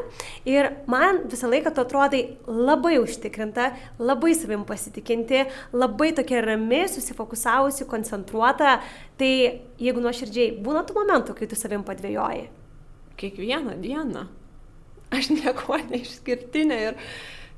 [0.43, 3.69] Ir man visą laiką tu atrodai labai užtikrinta,
[4.03, 8.81] labai savim pasitikinti, labai tokia rami, susifokusavusi, koncentruota.
[9.15, 9.33] Tai
[9.79, 12.49] jeigu nuoširdžiai, būna tų momentų, kai tu savim padvėjoji.
[13.15, 14.27] Kiekvieną dieną.
[15.15, 17.03] Aš nieko neišskirtinė ir,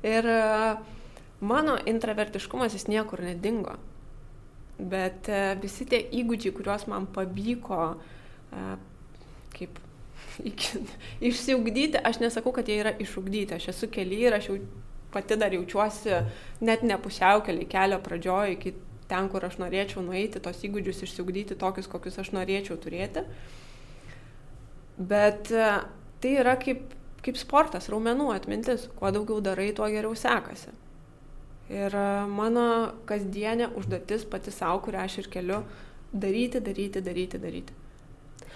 [0.06, 0.93] ir uh,
[1.44, 3.76] Mano intravertiškumas jis niekur nedingo.
[4.78, 8.62] Bet e, visi tie įgūdžiai, kuriuos man pavyko e,
[9.54, 9.78] kaip
[10.50, 10.80] iki,
[11.30, 14.58] išsiugdyti, aš nesakau, kad jie yra išugdyti, aš esu keli ir aš jau
[15.14, 16.16] pati dar jaučiuosi
[16.66, 18.74] net ne pusiaukelį kelio pradžioje iki
[19.10, 23.22] ten, kur aš norėčiau nueiti, tos įgūdžius išsiugdyti tokius, kokius aš norėčiau turėti.
[24.98, 25.68] Bet e,
[26.22, 26.82] tai yra kaip,
[27.22, 28.88] kaip sportas, raumenų atmintis.
[28.98, 30.72] Kuo daugiau darai, tuo geriau sekasi.
[31.72, 32.66] Ir e, mano
[33.08, 35.62] kasdienė užduotis pati savo, kurią aš ir keliu,
[36.12, 37.80] daryti, daryti, daryti, daryti.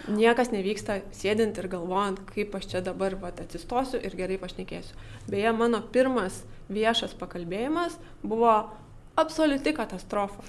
[0.08, 4.94] Niekas nevyksta sėdint ir galvojant, kaip aš čia dabar vat, atsistosiu ir gerai pašnekėsiu.
[5.28, 6.42] Beje, mano pirmas
[6.72, 8.52] viešas pakalbėjimas buvo
[9.18, 10.44] absoliuti katastrofa.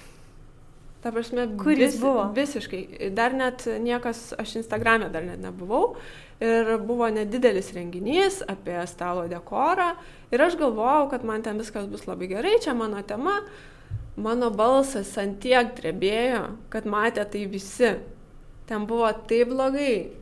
[1.00, 2.26] Ta prasme, kuris vis, buvo?
[2.36, 3.10] Visiškai.
[3.16, 5.94] Dar net niekas, aš Instagram'e dar net nebuvau.
[6.40, 9.90] Ir buvo nedidelis renginys apie stalo dekorą.
[10.32, 13.42] Ir aš galvojau, kad man ten viskas bus labai gerai, čia mano tema.
[14.16, 17.92] Mano balsas antiek drebėjo, kad matė tai visi.
[18.68, 20.16] Ten buvo taip blogai.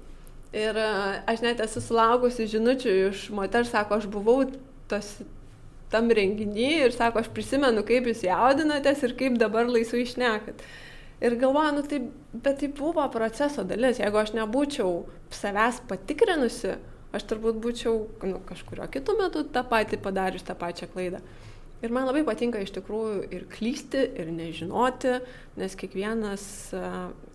[0.56, 0.90] Ir e,
[1.28, 4.46] aš net esu sulaukusi žinučių iš moters, sako, aš buvau
[4.88, 5.18] tas
[5.92, 10.64] tam renginį ir sako, aš prisimenu, kaip jūs jaudinatės ir kaip dabar laisvai išnekat.
[11.20, 11.98] Ir galvoju, nu tai,
[12.32, 13.98] bet tai buvo proceso dalis.
[13.98, 15.02] Jeigu aš nebūčiau
[15.34, 16.76] savęs patikrinusi,
[17.14, 21.22] aš turbūt būčiau nu, kažkurio kitų metų tą patį padarius tą pačią klaidą.
[21.78, 25.20] Ir man labai patinka iš tikrųjų ir klysti, ir nežinoti,
[25.58, 26.44] nes kiekvienas,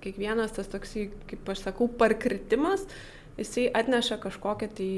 [0.03, 2.83] kiekvienas tas toksai, kaip aš sakau, parkritimas,
[3.39, 4.89] jisai atneša kažkokią tai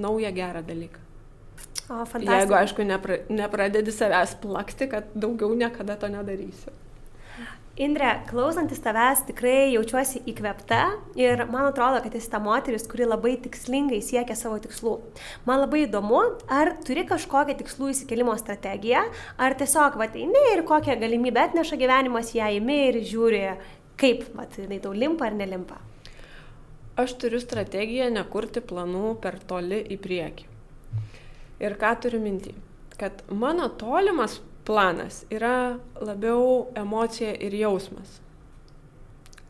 [0.00, 1.06] naują gerą dalyką.
[1.90, 2.38] O, fantastika.
[2.38, 6.72] Jeigu, aišku, nepra, nepradedi savęs plakti, kad daugiau niekada to nedarysiu.
[7.78, 10.80] Indre, klausantis tavęs tikrai jaučiuosi įkvepta
[11.14, 14.96] ir man atrodo, kad esi ta moteris, kuri labai tikslingai siekia savo tikslų.
[15.46, 16.18] Man labai įdomu,
[16.50, 19.04] ar turi kažkokią tikslų įsikelimo strategiją,
[19.38, 23.44] ar tiesiog, va, eini ir kokią galimybę atneša gyvenimas, ją įimi ir žiūri,
[24.02, 25.78] kaip, va, jinai tau limpa ar nelimpa.
[26.98, 30.50] Aš turiu strategiją nekurti planų per toli į priekį.
[31.62, 32.52] Ir ką turiu minti?
[32.98, 38.20] Kad mano tolimas planas yra labiau emocija ir jausmas.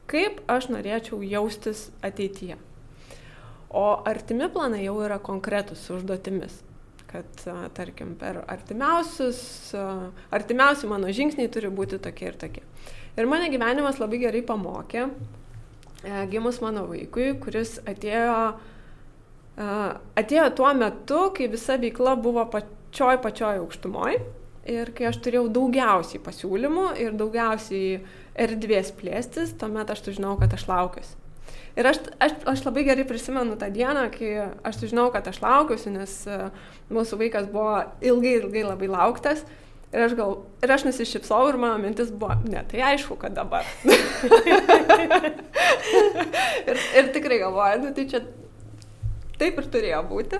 [0.08, 2.56] Kaip aš norėčiau jaustis ateityje.
[3.68, 6.62] O artimi planai jau yra konkretus užduotimis.
[7.10, 7.28] Kad,
[7.76, 9.42] tarkim, per artimiausius,
[10.32, 12.64] artimiausi mano žingsniai turi būti tokie ir tokie.
[13.18, 15.08] Ir mane gyvenimas labai gerai pamokė,
[16.00, 18.36] e, gimus mano vaikui, kuris atėjo,
[20.22, 24.22] atėjo tuo metu, kai visa veikla buvo pačioj pačioj aukštumoj
[24.70, 28.00] ir kai aš turėjau daugiausiai pasiūlymų ir daugiausiai
[28.40, 31.16] erdvės plėstis, tuomet aš sužinau, kad aš laukiuosi.
[31.78, 34.30] Ir aš, aš, aš labai gerai prisimenu tą dieną, kai
[34.66, 36.16] aš sužinau, kad aš laukiuosi, nes
[36.90, 39.44] mūsų vaikas buvo ilgai, ilgai labai lauktas.
[39.90, 43.66] Ir aš, gal, ir aš nusišypsau ir mano mintis buvo, ne, tai aišku, kad dabar.
[46.70, 48.20] ir, ir tikrai galvoju, nu tai čia
[49.40, 50.38] taip ir turėjo būti.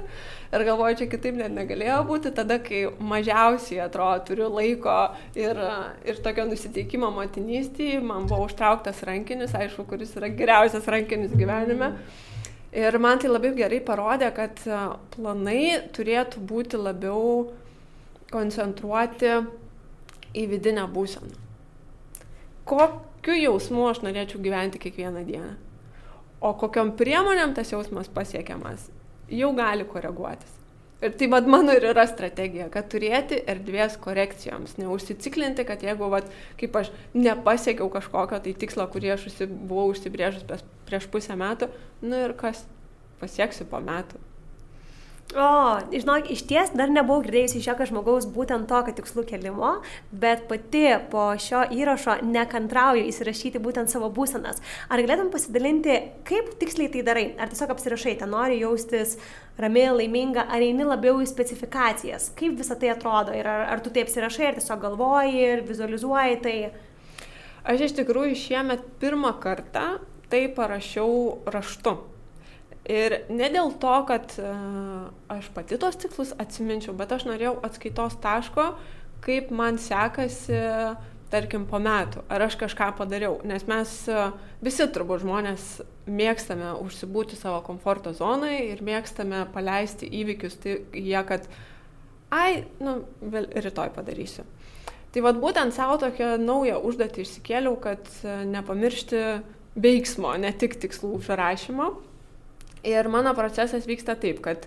[0.51, 4.97] Ir galvoju, čia kitaip net negalėjo būti, tada, kai mažiausiai atrodo turiu laiko
[5.39, 5.61] ir,
[6.03, 11.93] ir tokio nusiteikimo motinystėje, man buvo užtrauktas rankinis, aišku, kuris yra geriausias rankinis gyvenime.
[12.75, 14.59] Ir man tai labai gerai parodė, kad
[15.15, 17.49] planai turėtų būti labiau
[18.35, 19.33] koncentruoti
[20.35, 21.35] į vidinę būseną.
[22.67, 25.55] Kokiu jausmu aš norėčiau gyventi kiekvieną dieną?
[26.43, 28.87] O kokiam priemonėm tas jausmas pasiekiamas,
[29.31, 30.57] jau gali koreguotis.
[31.01, 36.27] Ir tai vad mano ir yra strategija, kad turėti erdvės korekcijoms, neužsiciklinti, kad jeigu, vat,
[36.61, 40.45] kaip aš nepasiekiau kažkokio tai tikslo, kurį aš užsi, buvau užsibrėžus
[40.91, 41.71] prieš pusę metų,
[42.05, 42.67] nu ir kas,
[43.23, 44.21] pasieksiu po metų.
[45.31, 49.77] O, žinok, iš ties dar nebuvau girdėjusi iš jokio žmogaus būtent tokio tikslų kelimo,
[50.11, 54.59] bet pati po šio įrašo nekantrauju įsirašyti būtent savo būsenas.
[54.91, 57.25] Ar galėtum pasidalinti, kaip tiksliai tai darai?
[57.39, 59.21] Ar tiesiog apsirašai, ten nori jaustis
[59.61, 62.33] rami, laiminga, ar eini labiau į specifikacijas?
[62.35, 63.31] Kaip visą tai atrodo?
[63.31, 66.61] Ir ar, ar tu tai apsirašai, ar tiesiog galvoji ir vizualizuoji tai?
[67.71, 72.01] Aš iš tikrųjų šiemet pirmą kartą tai parašiau raštu
[72.91, 78.17] Ir ne dėl to, kad uh, aš pati tos tikslus atsiminčiau, bet aš norėjau atskaitos
[78.23, 78.73] taško,
[79.23, 80.59] kaip man sekasi,
[81.31, 83.37] tarkim, po metų, ar aš kažką padariau.
[83.47, 84.33] Nes mes uh,
[84.65, 85.69] visi turbūt žmonės
[86.11, 91.47] mėgstame užsibūti savo komforto zonai ir mėgstame paleisti įvykius, tai jie, kad,
[92.35, 94.49] ai, nu, vėl rytoj padarysiu.
[95.15, 99.25] Tai vad būtent savo tokią naują užduotį išsikėliau, kad uh, nepamiršti
[99.79, 101.93] veiksmo, ne tik tikslų užrašymo.
[102.87, 104.65] Ir mano procesas vyksta taip, kad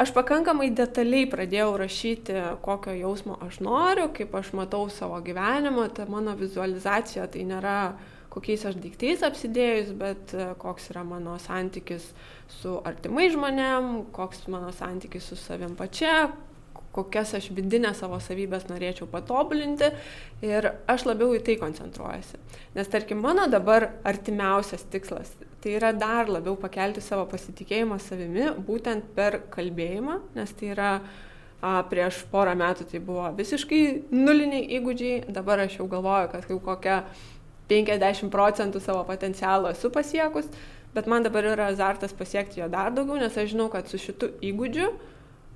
[0.00, 6.08] aš pakankamai detaliai pradėjau rašyti, kokio jausmo aš noriu, kaip aš matau savo gyvenimą, ta
[6.10, 7.78] mano vizualizacija tai nėra
[8.30, 12.10] kokiais aš daiktais apsidėjus, bet e, koks yra mano santykis
[12.60, 16.30] su artimai žmonėm, koks mano santykis su savim pačia,
[16.94, 19.90] kokias aš vidinės savo savybės norėčiau patobulinti
[20.46, 22.40] ir aš labiau į tai koncentruojasi.
[22.78, 29.10] Nes tarkim, mano dabar artimiausias tikslas tai yra dar labiau pakelti savo pasitikėjimą savimi būtent
[29.16, 33.82] per kalbėjimą, nes tai yra a, prieš porą metų tai buvo visiškai
[34.14, 36.98] nuliniai įgūdžiai, dabar aš jau galvoju, kad jau kokią
[37.70, 40.48] 50 procentų savo potencialo esu pasiekus,
[40.94, 44.32] bet man dabar yra azartas pasiekti jo dar daugiau, nes aš žinau, kad su šitu
[44.50, 44.88] įgūdžiu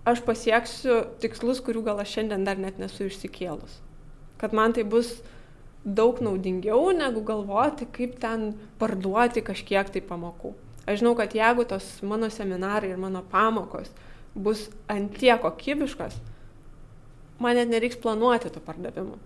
[0.04, 3.80] aš pasieksiu tikslus, kurių gal aš šiandien dar net nesu išsikėlus.
[4.38, 5.16] Kad man tai bus
[5.84, 10.54] daug naudingiau, negu galvoti, kaip ten parduoti kažkiek tai pamokų.
[10.88, 13.92] Aš žinau, kad jeigu tos mano seminarai ir mano pamokos
[14.34, 16.16] bus antie kokybiškos,
[17.38, 19.20] man net nereiks planuoti tų pardavimų.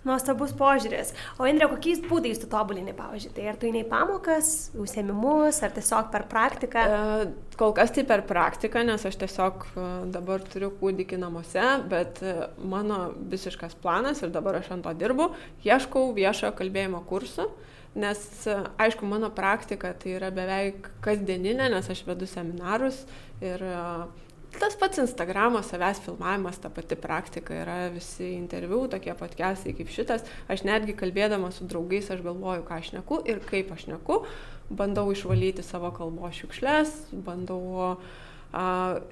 [0.00, 1.10] Nuostabus požiūris.
[1.36, 6.08] O Indrė, kokiais būdais tu tobulini, pavyzdžiui, tai ar tu eini pamokas, užsiemimus, ar tiesiog
[6.14, 6.84] per praktiką?
[6.84, 7.26] E,
[7.60, 12.32] kol kas tai per praktiką, nes aš tiesiog e, dabar turiu kūdikį namuose, bet e,
[12.64, 15.34] mano visiškas planas ir dabar aš ant to dirbu,
[15.68, 17.50] ieškau viešojo kalbėjimo kursų.
[18.00, 23.02] Nes, e, aišku, mano praktika tai yra beveik kasdieninė, nes aš vedu seminarus
[23.44, 24.04] ir uh,
[24.58, 30.24] tas pats Instagramo savęs filmavimas, ta pati praktika yra visi interviu, tokie podcastai kaip šitas.
[30.50, 34.22] Aš netgi kalbėdama su draugais, aš galvoju, ką aš neku ir kaip aš neku,
[34.70, 36.94] bandau išvalyti savo kalbos šiukšles,
[37.26, 37.96] bandau,
[38.52, 38.64] a,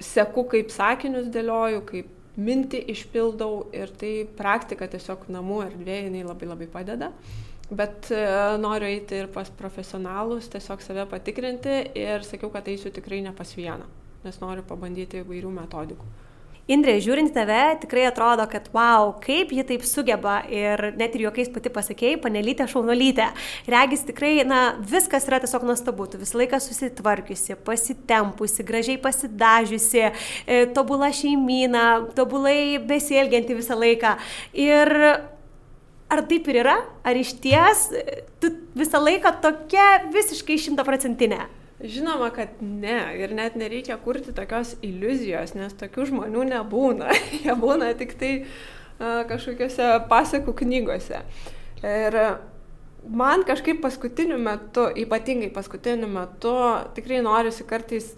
[0.03, 6.51] seku, kaip sakinius dėlioju, kaip mintį išpildau ir tai praktika tiesiog namų erdvėje jinai labai
[6.51, 7.13] labai padeda.
[7.69, 8.21] Bet e,
[8.57, 13.51] noriu eiti ir pas profesionalus, tiesiog save patikrinti ir sakiau, kad eisiu tikrai ne pas
[13.53, 13.85] vieną
[14.25, 16.07] nes noriu pabandyti įvairių metodikų.
[16.69, 21.49] Indrė, žiūrint tave, tikrai atrodo, kad wow, kaip ji taip sugeba ir net ir juokais
[21.49, 23.25] pati pasakėjai, panelytė šaunolytė.
[23.73, 24.59] Regis tikrai, na,
[24.91, 30.05] viskas yra tiesiog nuostabu, tu visą laiką susitvarkiusi, pasitempusi, gražiai pasidažiusi,
[30.45, 34.19] e, tobula šeimyna, tobulai besielgianti visą laiką.
[34.53, 34.93] Ir
[36.05, 37.87] ar taip ir yra, ar iš ties
[38.37, 41.47] tu visą laiką tokia visiškai šimtaprocentinė?
[41.79, 42.97] Žinoma, kad ne.
[43.15, 47.13] Ir net nereikia kurti tokios iliuzijos, nes tokių žmonių nebūna.
[47.43, 51.23] Jie būna tik tai uh, kažkokiuose pasakų knygose.
[51.79, 52.19] Ir
[53.07, 56.55] man kažkaip paskutiniu metu, ypatingai paskutiniu metu,
[56.97, 58.11] tikrai norisi kartais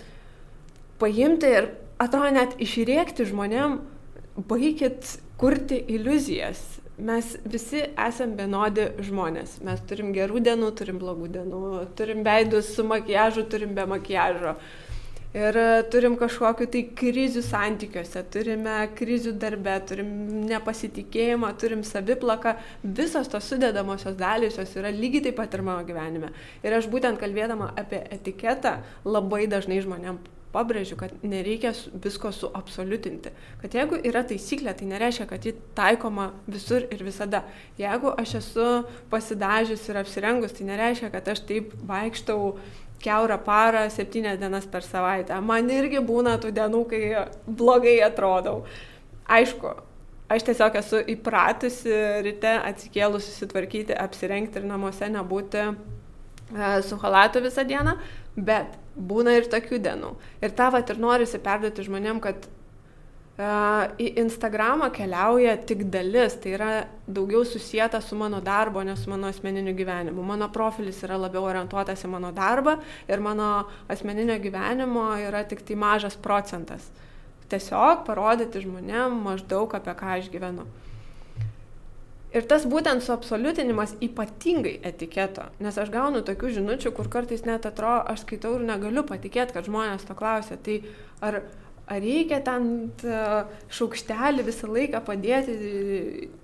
[1.02, 1.70] paimti ir
[2.02, 3.78] atrodo net išrėkti žmonėm,
[4.50, 9.58] baikit kurti iliuzijas mes visi esam vienodi žmonės.
[9.66, 11.66] Mes turim gerų dienų, turim blogų dienų,
[11.98, 14.56] turim veidus su makiažu, turim be makiažo.
[15.32, 20.10] Ir e, turim kažkokiu tai krizių santykiuose, turime krizių darbe, turim
[20.50, 22.58] nepasitikėjimą, turim saviplaką.
[22.84, 26.34] Visos tos sudėdamosios dalys jos yra lygiai taip pat ir mano gyvenime.
[26.68, 30.20] Ir aš būtent kalbėdama apie etiketą labai dažnai žmonėm
[30.52, 31.72] pabrėžiu, kad nereikia
[32.04, 33.32] visko suabsoliutinti.
[33.62, 37.44] Kad jeigu yra taisyklė, tai nereiškia, kad ji taikoma visur ir visada.
[37.80, 38.70] Jeigu aš esu
[39.12, 42.56] pasidažius ir apsirengus, tai nereiškia, kad aš taip vaikštau
[43.02, 45.38] keurą parą, septynias dienas per savaitę.
[45.42, 47.02] Man irgi būna tų dienų, kai
[47.48, 48.62] blogai atrodau.
[49.32, 49.74] Aišku,
[50.32, 55.72] aš tiesiog esu įpratusi ryte atsikėlus susitvarkyti, apsirengti ir namuose nebūti e,
[56.86, 57.98] su halatu visą dieną,
[58.36, 60.16] bet būna ir tokių dienų.
[60.44, 66.56] Ir tą vat ir norisi perduoti žmonėm, kad uh, į Instagramą keliauja tik dalis, tai
[66.58, 66.72] yra
[67.08, 70.24] daugiau susijęta su mano darbo, ne su mano asmeniniu gyvenimu.
[70.24, 75.80] Mano profilis yra labiau orientuotas į mano darbą ir mano asmeninio gyvenimo yra tik tai
[75.80, 76.92] mažas procentas.
[77.52, 80.68] Tiesiog parodyti žmonėm maždaug apie ką aš gyvenu.
[82.32, 88.06] Ir tas būtent suabsoliutinimas ypatingai etiketo, nes aš gaunu tokių žinučių, kur kartais net atrodo,
[88.14, 90.56] aš skaitau ir negaliu patikėti, kad žmonės to klausia.
[90.56, 90.78] Tai
[91.28, 91.42] ar
[91.92, 92.68] ar reikia ten
[93.76, 95.56] šaukštelį visą laiką padėti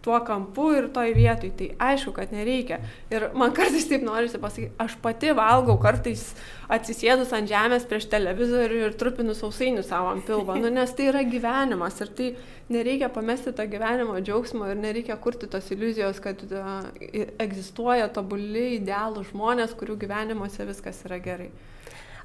[0.04, 1.52] tuo kampu ir toj vietoj.
[1.60, 2.82] Tai aišku, kad nereikia.
[3.14, 6.26] Ir man kartais taip norisi pasakyti, aš pati valgau kartais
[6.74, 11.24] atsisėdus ant žemės prieš televizorių ir trupinu sausainių savo ant pilvo, nu, nes tai yra
[11.24, 12.34] gyvenimas ir tai
[12.74, 16.90] nereikia pamesti to gyvenimo džiaugsmo ir nereikia kurti tos iliuzijos, kad uh,
[17.40, 21.52] egzistuoja tobuli idealų žmonės, kurių gyvenimuose viskas yra gerai.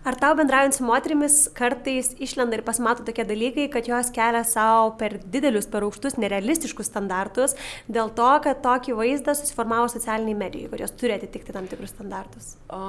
[0.03, 4.97] Ar tau bendraujant su moterimis kartais išlenda ir pasimato tokie dalykai, kad jos kelia savo
[4.99, 7.55] per didelius, per aukštus, nerealistiškus standartus
[7.87, 12.57] dėl to, kad tokį vaizdą susiformavo socialiniai medijai, kad jos turi atitikti tam tikrus standartus?
[12.75, 12.81] A,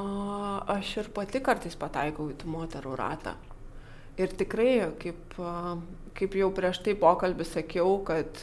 [0.74, 3.36] aš ir pati kartais pataikau į tų moterų ratą.
[4.18, 4.72] Ir tikrai,
[5.04, 5.38] kaip,
[6.18, 8.42] kaip jau prieš tai pokalbį sakiau, kad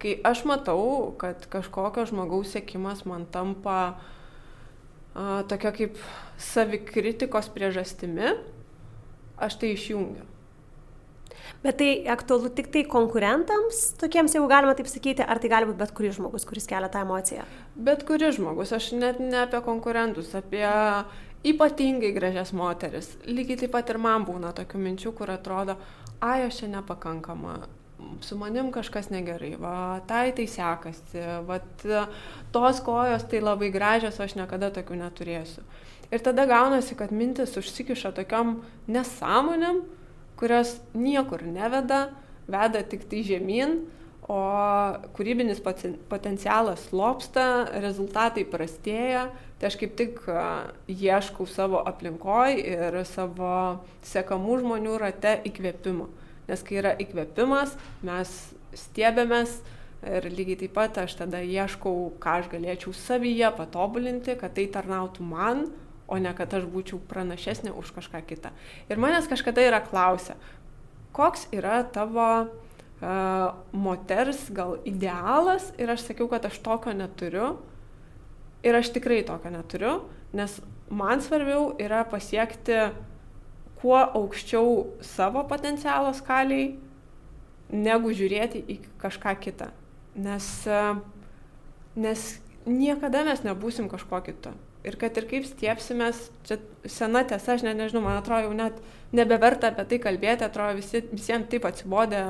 [0.00, 3.76] kai aš matau, kad kažkokio žmogaus sėkimas man tampa
[5.14, 6.00] a, tokia kaip
[6.40, 8.34] savikritikos priežastimi,
[9.40, 10.26] aš tai išjungiu.
[11.60, 15.80] Bet tai aktualu tik tai konkurentams, tokiems, jeigu galima taip sakyti, ar tai gali būti
[15.82, 17.44] bet kuris žmogus, kuris kelia tą emociją?
[17.76, 20.64] Bet kuris žmogus, aš net ne apie konkurentus, apie
[21.44, 23.12] ypatingai gražias moteris.
[23.28, 25.76] Lygiai taip pat ir man būna tokių minčių, kur atrodo,
[26.20, 27.58] ai, aš čia nepakankama,
[28.24, 31.60] su manim kažkas negerai, va, tai tai sekasi, va,
[32.54, 35.64] tos kojos tai labai gražios, aš niekada tokių neturėsiu.
[36.10, 38.60] Ir tada gaunasi, kad mintis užsikiša tokiam
[38.90, 39.84] nesąmonėm,
[40.40, 42.08] kurios niekur neveda,
[42.50, 43.78] veda tik tai žemyn,
[44.30, 44.40] o
[45.16, 49.26] kūrybinis potencialas lopsta, rezultatai prastėja,
[49.58, 50.20] tai aš kaip tik
[50.90, 53.52] ieškau savo aplinkoj ir savo
[54.06, 56.06] sekamų žmonių rate įkvėpimo.
[56.50, 58.32] Nes kai yra įkvėpimas, mes
[58.74, 59.60] stiebėmės
[60.06, 65.26] ir lygiai taip pat aš tada ieškau, ką aš galėčiau savyje patobulinti, kad tai tarnautų
[65.26, 65.68] man,
[66.10, 68.50] o ne kad aš būčiau pranašesnė už kažką kitą.
[68.90, 70.34] Ir manęs kažkada yra klausę,
[71.14, 77.54] koks yra tavo uh, moters gal idealas ir aš sakiau, kad aš tokio neturiu.
[78.66, 79.94] Ir aš tikrai tokio neturiu,
[80.36, 80.58] nes
[80.92, 82.90] man svarbiau yra pasiekti
[83.80, 86.74] kuo aukščiau savo potencialo skaliai,
[87.70, 89.70] negu žiūrėti į kažką kitą.
[90.20, 90.46] Nes,
[91.96, 92.26] nes
[92.66, 94.52] niekada mes nebūsim kažkuo kitu.
[94.80, 96.56] Ir kad ir kaip stiepsimės, čia
[96.88, 98.78] sena tiesa, aš ne, nežinau, man atrodo jau net
[99.12, 102.22] nebeverta apie tai kalbėti, atrodo visi, visiems taip atsibodė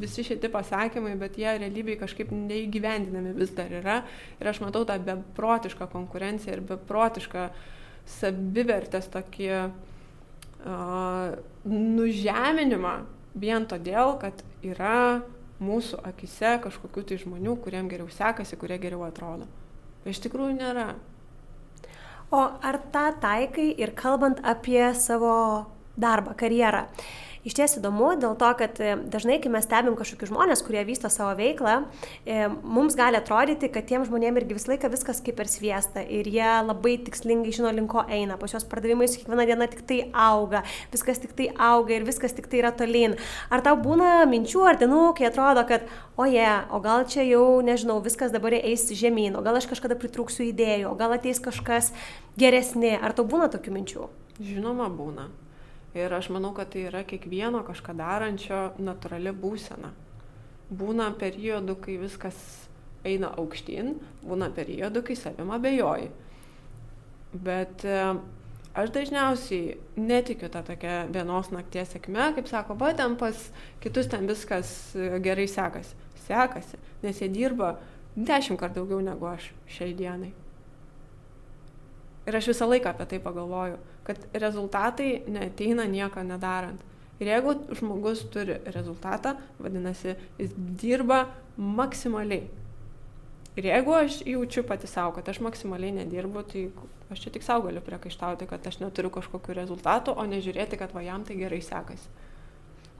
[0.00, 4.00] visi šitie pasakymai, bet jie realybėje kažkaip neįgyvendinami vis dar yra.
[4.42, 7.46] Ir aš matau tą beprotišką konkurenciją ir beprotišką
[8.18, 9.70] savivertės tokį uh,
[11.64, 12.94] nužeminimą
[13.40, 15.22] vien todėl, kad yra
[15.60, 19.48] mūsų akise kažkokių tai žmonių, kuriem geriau sekasi, kurie geriau atrodo.
[20.08, 20.94] Iš tikrųjų nėra.
[22.32, 25.66] O ar tą taikai ir kalbant apie savo
[26.00, 26.86] darbą, karjerą?
[27.40, 31.08] Iš ties įdomu dėl to, kad e, dažnai, kai mes stebim kažkokius žmonės, kurie vysto
[31.08, 31.86] savo veiklą,
[32.28, 36.28] e, mums gali atrodyti, kad tiem žmonėm irgi visą laiką viskas kaip per sviestą ir
[36.28, 40.02] jie labai tikslingai žino, link ko eina, pas juos pardavimai su kiekviena diena tik tai
[40.12, 40.60] auga,
[40.92, 43.16] viskas tik tai auga ir viskas tik tai yra tolyn.
[43.48, 45.88] Ar tau būna minčių ar dienų, kai atrodo, kad,
[46.20, 49.72] o jie, yeah, o gal čia jau, nežinau, viskas dabar eis žemyn, o gal aš
[49.72, 51.94] kažkada pritrūksiu idėjų, o gal ateis kažkas
[52.36, 54.10] geresnė, ar tau būna tokių minčių?
[54.44, 55.32] Žinoma, būna.
[55.94, 59.90] Ir aš manau, kad tai yra kiekvieno kažką darančio natūrali būsena.
[60.70, 62.36] Būna periodų, kai viskas
[63.06, 66.10] eina aukštyn, būna periodų, kai savim abejoji.
[67.32, 67.96] Bet e,
[68.78, 73.48] aš dažniausiai netikiu tą tokią vienos nakties sėkmę, kaip sako, va, ten pas
[73.82, 75.96] kitus ten viskas e, gerai sekasi.
[76.26, 77.74] Sekasi, nes jie dirba
[78.14, 80.30] dešimt kartų daugiau negu aš šiai dienai.
[82.28, 83.78] Ir aš visą laiką apie tai pagalvoju,
[84.10, 86.82] kad rezultatai neteina nieko nedarant.
[87.20, 92.46] Ir jeigu žmogus turi rezultatą, vadinasi, jis dirba maksimaliai.
[93.60, 96.68] Ir jeigu aš jaučiu pati savo, kad aš maksimaliai nedirbu, tai
[97.12, 101.02] aš čia tik savo galiu priekaištauti, kad aš neturiu kažkokių rezultatų, o nežiūrėti, kad va
[101.04, 102.08] jam tai gerai sekasi.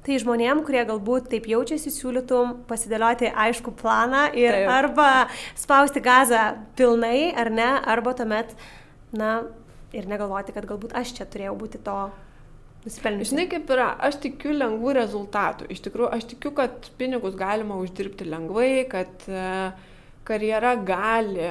[0.00, 4.70] Tai žmonėm, kurie galbūt taip jaučiasi, siūlytum pasidėlioti aišku planą ir taip.
[4.72, 5.08] arba
[5.60, 6.44] spausti gazą
[6.76, 8.54] pilnai, ar ne, arba tuomet
[9.12, 9.42] na,
[9.96, 11.96] ir negalvoti, kad galbūt aš čia turėjau būti to
[12.84, 13.34] nusipelniusi.
[13.34, 15.68] Žinai, kaip yra, aš tikiu lengvų rezultatų.
[15.72, 19.44] Iš tikrųjų, aš tikiu, kad pinigus galima uždirbti lengvai, kad e,
[20.28, 21.50] karjera gali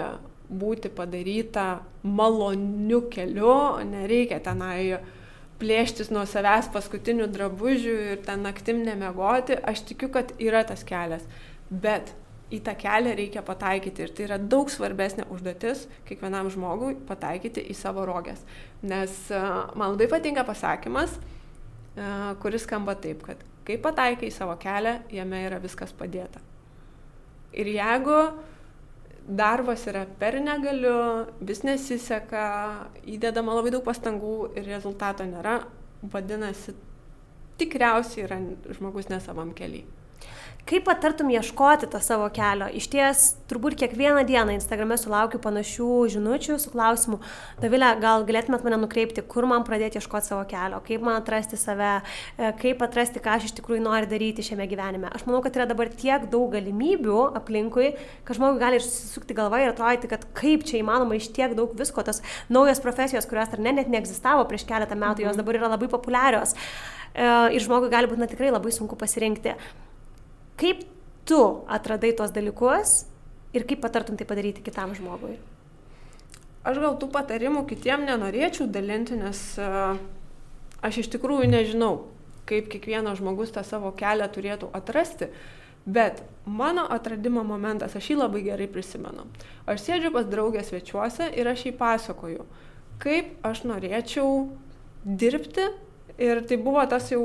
[0.50, 1.68] būti padaryta
[2.04, 3.54] maloniu keliu,
[3.86, 5.02] nereikia tenai
[5.60, 9.60] plėštis nuo savęs paskutinių drabužių ir ten naktim nemegoti.
[9.60, 11.28] Aš tikiu, kad yra tas kelias.
[11.70, 12.14] Bet
[12.50, 17.76] į tą kelią reikia pataikyti ir tai yra daug svarbesnė užduotis kiekvienam žmogui pataikyti į
[17.78, 18.42] savo rogės.
[18.82, 24.56] Nes uh, man labai patinka pasakymas, uh, kuris skamba taip, kad kai pataikai į savo
[24.62, 26.42] kelią, jame yra viskas padėta.
[27.54, 28.18] Ir jeigu
[29.30, 35.60] darbas yra per negaliu, vis nesiseka, įdedama labai daug pastangų ir rezultato nėra,
[36.02, 36.74] vadinasi,
[37.62, 38.42] tikriausiai yra
[38.74, 39.86] žmogus nesavam keliai.
[40.68, 42.68] Kaip patartum ieškoti to savo kelio?
[42.78, 47.18] Iš ties, turbūt kiekvieną dieną Instagrame sulaukiu panašių žinučių su klausimu,
[47.60, 51.90] Davilė, gal galėtumėt mane nukreipti, kur man pradėti ieškoti savo kelio, kaip man atrasti save,
[52.38, 55.10] e, kaip atrasti, ką aš iš tikrųjų noriu daryti šiame gyvenime.
[55.12, 57.92] Aš manau, kad yra dabar tiek daug galimybių aplinkui,
[58.28, 62.06] kad žmogui gali išsisukti galvą ir atrodyti, kad kaip čia įmanoma iš tiek daug visko,
[62.06, 65.44] tos naujos profesijos, kurios ar ne net neegzistavo prieš keletą metų, jos mhm.
[65.44, 66.56] dabar yra labai populiarios.
[67.12, 69.58] E, ir žmogui gali būti na, tikrai labai sunku pasirinkti.
[70.60, 70.84] Kaip
[71.30, 71.40] tu
[71.72, 73.06] atradai tuos dalykus
[73.56, 75.38] ir kaip patartum tai padaryti kitam žmogui?
[76.68, 79.96] Aš gal tų patarimų kitiem nenorėčiau dalinti, nes uh,
[80.84, 81.94] aš iš tikrųjų nežinau,
[82.50, 85.30] kaip kiekvienas žmogus tą savo kelią turėtų atrasti.
[85.88, 89.24] Bet mano atradimo momentas, aš jį labai gerai prisimenu.
[89.64, 92.44] Aš sėdžiu pas draugę svečiuose ir aš jai pasakoju,
[93.02, 94.50] kaip aš norėčiau
[95.06, 95.70] dirbti.
[96.20, 97.24] Ir tai buvo tas jau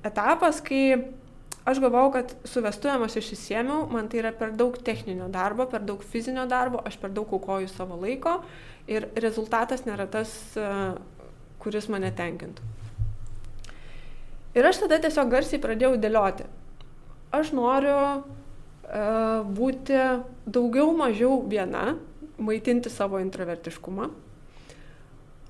[0.00, 1.12] etapas, kai
[1.64, 5.84] aš galvojau, kad su vestuvėm aš išsisėmiau, man tai yra per daug techninio darbo, per
[5.86, 8.38] daug fizinio darbo, aš per daug aukoju savo laiko
[8.90, 10.70] ir rezultatas nėra tas, e,
[11.64, 12.74] kuris mane tenkintų.
[14.54, 16.44] Ir aš tada tiesiog garsiai pradėjau dėlioti.
[17.34, 19.96] Aš noriu uh, būti
[20.46, 21.96] daugiau mažiau viena,
[22.38, 24.06] maitinti savo introvertiškumą.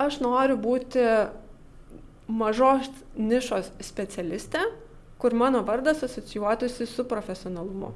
[0.01, 1.05] Aš noriu būti
[2.33, 2.89] mažos
[3.21, 4.65] nišos specialistė,
[5.25, 7.95] kur mano vardas asocijuotųsi su profesionalumu.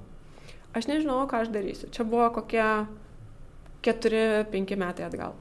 [0.72, 1.90] Aš nežinau, ką aš darysiu.
[1.92, 2.64] Čia buvo kokie
[3.84, 5.34] 4-5 metai atgal.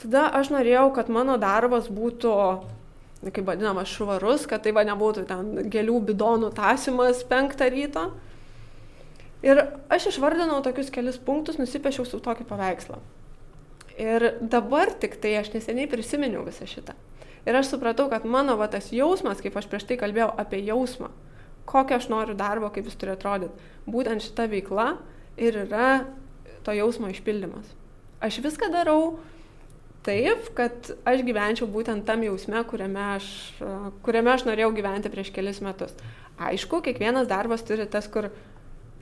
[0.00, 2.32] Tada aš norėjau, kad mano darbas būtų,
[3.28, 8.06] kaip vadinamas, švarus, kad tai va nebūtų ten gėlių bidonų tasimas penktą ryto.
[9.44, 9.60] Ir
[9.92, 12.96] aš išvardinau tokius kelius punktus, nusipiešiau su tokį paveikslą.
[14.00, 16.96] Ir dabar tik tai aš neseniai prisiminiau visą šitą.
[17.48, 21.08] Ir aš supratau, kad mano va, tas jausmas, kaip aš prieš tai kalbėjau apie jausmą,
[21.70, 24.92] kokią aš noriu darbo, kaip jis turi atrodyti, būtent šita veikla
[25.40, 25.90] ir yra
[26.66, 27.72] to jausmo išpildymas.
[28.20, 29.18] Aš viską darau
[30.04, 33.26] taip, kad aš gyvenčiau būtent tam jausme, kuriame aš,
[34.04, 35.96] kuriame aš norėjau gyventi prieš kelis metus.
[36.40, 38.30] Aišku, kiekvienas darbas turi tas, kur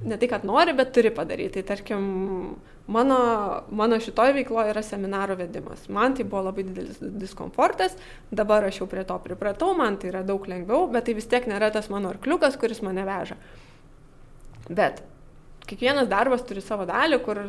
[0.02, 1.60] ne tai, kad nori, bet turi padaryti.
[1.60, 2.02] Tai tarkim,
[2.88, 3.18] mano,
[3.70, 5.84] mano šitoj veikloje yra seminaro vedimas.
[5.92, 7.96] Man tai buvo labai didelis diskomfortas,
[8.30, 11.46] dabar aš jau prie to pripratau, man tai yra daug lengviau, bet tai vis tiek
[11.50, 13.36] nėra tas mano arkliukas, kuris mane veža.
[14.68, 15.02] Bet
[15.68, 17.42] kiekvienas darbas turi savo dalį, kur,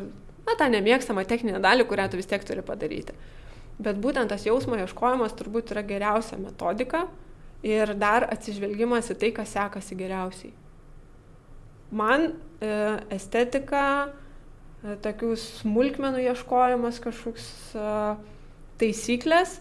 [0.43, 3.15] na, tą nemėgstamą techninę dalį, kurią tu vis tiek turi padaryti.
[3.79, 7.05] Bet būtent tas jausmo ieškojimas turbūt yra geriausia metodika
[7.63, 10.51] ir dar atsižvelgimas į tai, kas sekasi geriausiai.
[11.95, 12.73] Man e,
[13.15, 14.11] estetika,
[14.83, 17.87] tokių smulkmenų ieškojimas, kažkoks e,
[18.79, 19.59] taisyklės,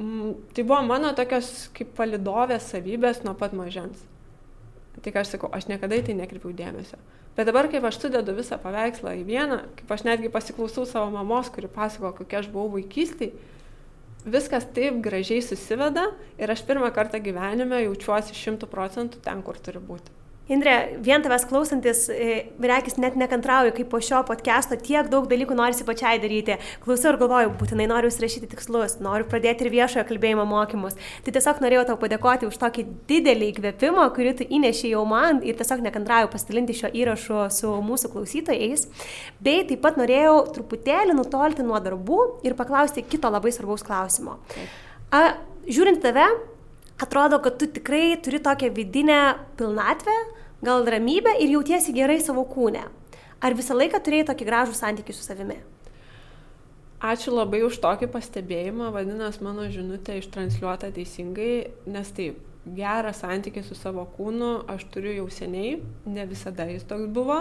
[0.00, 4.06] tai buvo mano tokios kaip palidovės savybės nuo pat mažens.
[5.00, 6.98] Ką aš sakau, aš niekada į tai nekreipiau dėmesio.
[7.36, 11.48] Bet dabar, kaip aš sudedu visą paveikslą į vieną, kaip aš netgi pasiklausau savo mamos,
[11.52, 13.36] kuri pasako, kokia aš buvau vaikystėje,
[14.28, 19.80] viskas taip gražiai susiveda ir aš pirmą kartą gyvenime jaučiuosi šimtų procentų ten, kur turi
[19.80, 20.19] būti.
[20.50, 25.54] Indrė, vien tavęs klausantis, e, reikis net nekantrauju, kaip po šio podcast'o tiek daug dalykų
[25.54, 26.56] norisi pačiai daryti.
[26.82, 30.98] Klausau ir galvoju, būtinai noriu užsirašyti tikslus, noriu pradėti ir viešojo kalbėjimo mokymus.
[31.22, 35.54] Tai tiesiog norėjau tau padėkoti už tokį didelį įkvėpimą, kurį tu įneši jau man ir
[35.60, 38.88] tiesiog nekantrauju pasidalinti šio įrašo su mūsų klausytojais.
[39.38, 44.40] Bei taip pat norėjau truputėlį nutolti nuo darbų ir paklausti kito labai svarbaus klausimo.
[45.14, 45.38] A,
[45.70, 46.26] žiūrint tave,
[46.98, 49.22] atrodo, kad tu tikrai turi tokią vidinę
[49.54, 50.18] pilnatvę,
[50.62, 52.86] gal ramybę ir jautiesi gerai savo kūne.
[53.40, 55.56] Ar visą laiką turėjai tokį gražų santykį su savimi?
[57.00, 62.42] Ačiū labai už tokį pastebėjimą, vadinasi, mano žinutė ištransliuota teisingai, nes taip,
[62.76, 67.38] gerą santykį su savo kūnu aš turiu jau seniai, ne visada jis toks buvo,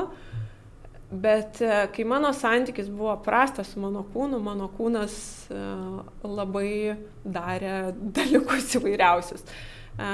[1.12, 5.18] bet e, kai mano santykis buvo prastas su mano kūnu, mano kūnas
[5.52, 5.60] e,
[6.24, 6.96] labai
[7.26, 9.44] darė dalykus įvairiausius.
[9.44, 10.10] E,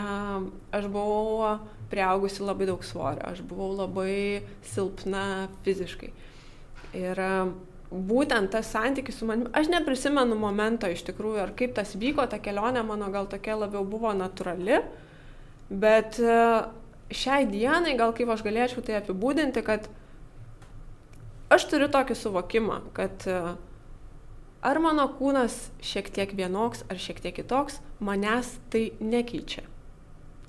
[0.73, 1.59] aš buvau
[1.89, 6.11] priaugusi labai daug svorio, aš buvau labai silpna fiziškai.
[6.95, 7.31] Ir e,
[7.91, 12.39] būtent tas santykis su manimi, aš neprisimenu momento iš tikrųjų, ar kaip tas vyko, ta
[12.43, 14.81] kelionė mano gal tokia labiau buvo natūrali,
[15.69, 16.39] bet e,
[17.13, 19.89] šiai dienai gal kaip aš galėčiau tai apibūdinti, kad
[21.53, 23.39] aš turiu tokį suvokimą, kad e,
[24.65, 29.67] ar mano kūnas šiek tiek vienoks ar šiek tiek kitoks, manęs tai nekeičia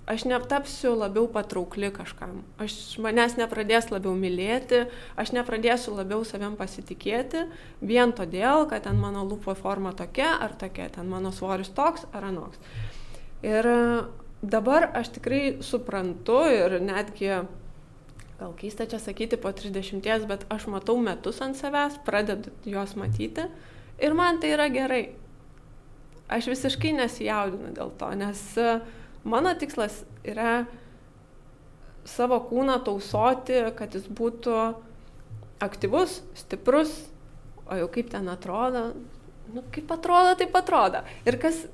[0.07, 2.44] aš netapsiu labiau patraukli kažkam.
[2.62, 4.84] Aš manęs nepradės labiau mylėti,
[5.18, 7.46] aš nepradėsiu labiau savim pasitikėti,
[7.82, 12.28] vien todėl, kad ten mano lūpo forma tokia ar tokia, ten mano svoris toks ar
[12.30, 12.62] anoks.
[13.42, 13.66] Ir
[14.42, 17.32] dabar aš tikrai suprantu ir netgi,
[18.38, 23.48] gal keista čia sakyti po 30, bet aš matau metus ant savęs, pradedu juos matyti
[23.98, 25.09] ir man tai yra gerai.
[26.30, 28.80] Aš visiškai nesijaudinu dėl to, nes uh,
[29.27, 30.64] Mano tikslas yra
[32.07, 34.55] savo kūną tausoti, kad jis būtų
[35.62, 36.93] aktyvus, stiprus,
[37.66, 38.93] o jau kaip ten atrodo,
[39.55, 41.03] nu, kaip atrodo, taip atrodo.
[41.27, 41.64] Ir kas,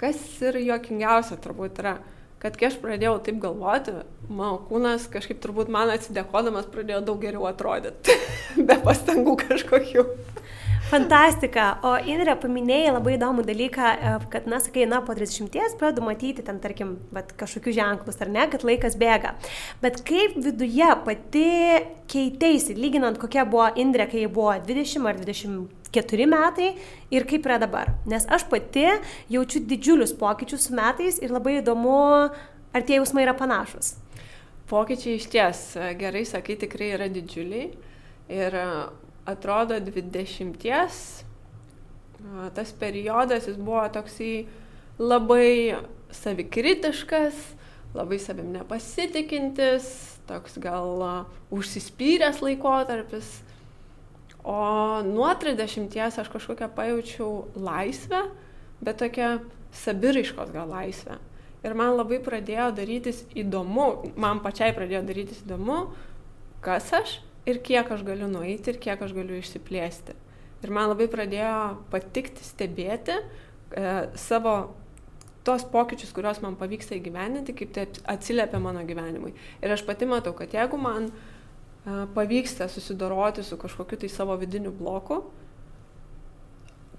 [0.00, 1.96] kas ir juokingiausia turbūt yra,
[2.42, 3.96] kad kai aš pradėjau taip galvoti,
[4.28, 8.18] mano kūnas kažkaip turbūt man atsidėkodamas pradėjo daug geriau atrodyti,
[8.68, 10.06] be pastangų kažkokių.
[10.86, 11.64] Fantastika.
[11.82, 16.44] O Indrė paminėjai labai įdomų dalyką, e, kad, na, sakai, na, po 30 pradedu matyti
[16.46, 19.32] ten, tarkim, bet, kažkokius ženklus, ar ne, kad laikas bėga.
[19.82, 21.48] Bet kaip viduje pati
[22.12, 26.68] keiteisi, lyginant kokia buvo Indrė, kai buvo 20 ar 24 metai
[27.10, 27.90] ir kaip yra dabar.
[28.06, 28.84] Nes aš pati
[29.32, 31.96] jaučiu didžiulius pokyčius su metais ir labai įdomu,
[32.70, 33.96] ar tie jausmai yra panašus.
[34.70, 35.64] Pokyčiai iš ties,
[35.98, 37.66] gerai sakai, tikrai yra didžiuliai.
[38.36, 38.56] Ir
[39.26, 41.24] atrodo 20,
[42.54, 44.46] tas periodas jis buvo toksai
[44.98, 45.76] labai
[46.14, 47.34] savikritiškas,
[47.96, 49.88] labai savim nepasitikintis,
[50.28, 51.02] toks gal
[51.50, 53.42] užsispyręs laikotarpis.
[54.46, 58.22] O nuo 30 aš kažkokią pajaučiau laisvę,
[58.80, 59.40] bet tokią
[59.74, 61.18] sabiriškos gal laisvę.
[61.66, 65.88] Ir man labai pradėjo darytis įdomu, man pačiai pradėjo darytis įdomu,
[66.62, 67.16] kas aš
[67.46, 70.16] ir kiek aš galiu nueiti ir kiek aš galiu išsiplėsti.
[70.64, 71.54] Ir man labai pradėjo
[71.92, 73.22] patikti stebėti e,
[74.18, 74.56] savo
[75.46, 77.86] tos pokyčius, kuriuos man pavyksta įgyveninti, kaip tai
[78.16, 79.34] atsiliepia mano gyvenimui.
[79.62, 81.14] Ir aš pati matau, kad jeigu man e,
[82.16, 85.22] pavyksta susidoroti su kažkokiu tai savo vidiniu bloku,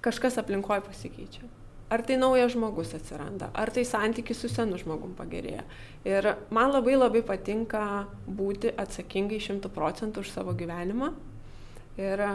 [0.06, 1.50] kažkas aplinkoje pasikeičia.
[1.88, 5.64] Ar tai naujas žmogus atsiranda, ar tai santykis su senu žmogum pagerėja.
[6.04, 7.82] Ir man labai labai patinka
[8.28, 11.14] būti atsakingai šimtų procentų už savo gyvenimą.
[11.96, 12.26] Ir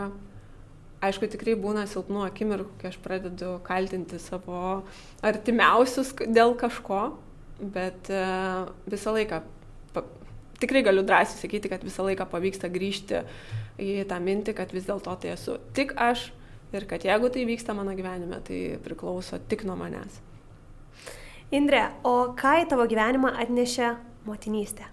[1.05, 4.83] aišku, tikrai būna silpnų akimirkų, kai aš pradedu kaltinti savo
[5.21, 7.05] artimiausius dėl kažko,
[7.61, 8.09] bet
[8.89, 9.43] visą laiką
[10.63, 13.25] tikrai galiu drąsiai sakyti, kad visą laiką pavyksta grįžti
[13.83, 16.31] į tą mintį, kad vis dėlto tai esu tik aš
[16.73, 20.21] ir kad jeigu tai vyksta mano gyvenime, tai priklauso tik nuo manęs.
[21.53, 23.93] Indrė, o ką į tavo gyvenimą atnešė
[24.25, 24.89] motinystė?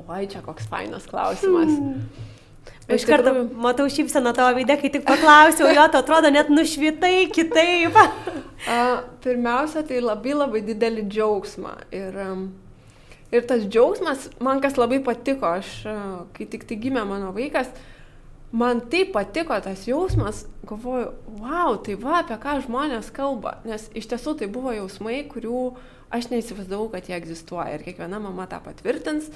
[0.00, 1.70] Oi, čia koks fainas klausimas.
[1.70, 2.28] Hmm.
[2.90, 7.94] Iš karto matau šypseną tavo veidę, kai tik paklausiau, jo, tu atrodo net nušvitai kitaip.
[8.66, 8.80] A,
[9.22, 11.76] pirmiausia, tai labai labai didelį džiaugsmą.
[11.94, 12.18] Ir,
[13.30, 15.70] ir tas džiaugsmas, man kas labai patiko, aš,
[16.34, 17.70] kai tik tai gimė mano vaikas,
[18.52, 23.58] man taip patiko tas jausmas, galvoju, wow, tai va, apie ką žmonės kalba.
[23.68, 25.64] Nes iš tiesų tai buvo jausmai, kurių
[26.10, 27.76] aš neįsivaizdavau, kad jie egzistuoja.
[27.76, 29.30] Ir kiekviena mama tą patvirtins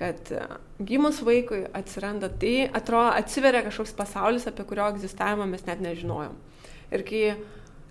[0.00, 0.42] kad e,
[0.80, 6.38] gimus vaikui atsiranda tai, atrodo, atsiveria kažkoks pasaulis, apie kurio egzistavimą mes net nežinojom.
[6.90, 7.24] Ir kai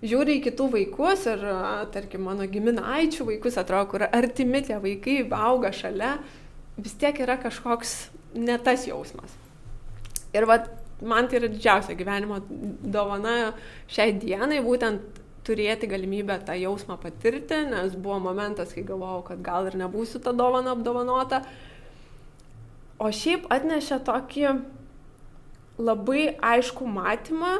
[0.02, 1.58] žiūri į kitų vaikus ir, e,
[1.94, 6.16] tarkim, mano giminaičių vaikus, atrodo, kur artimi tie vaikai auga šalia,
[6.80, 7.94] vis tiek yra kažkoks
[8.34, 9.39] ne tas jausmas.
[10.36, 10.68] Ir vat,
[11.02, 13.54] man tai yra didžiausia gyvenimo dovana
[13.90, 19.66] šiai dienai, būtent turėti galimybę tą jausmą patirti, nes buvo momentas, kai galvojau, kad gal
[19.70, 21.40] ir nebūsiu tą dovaną apdovanota,
[23.00, 24.48] O šiaip atnešė tokį
[25.80, 27.54] labai aišku matymą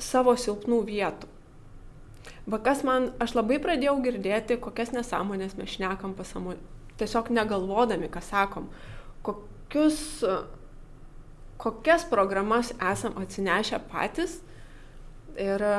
[0.00, 1.28] savo silpnų vietų.
[2.48, 6.56] Va kas man, aš labai pradėjau girdėti, kokias nesąmonės mes šnekam pasamu,
[6.96, 8.70] tiesiog negalvodami, ką sakom,
[9.26, 10.00] kokius,
[11.58, 14.40] kokias programas esam atsinešę patys.
[15.38, 15.74] Ir e,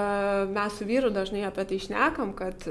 [0.55, 2.67] mes su vyru dažnai apie tai šnekam, kad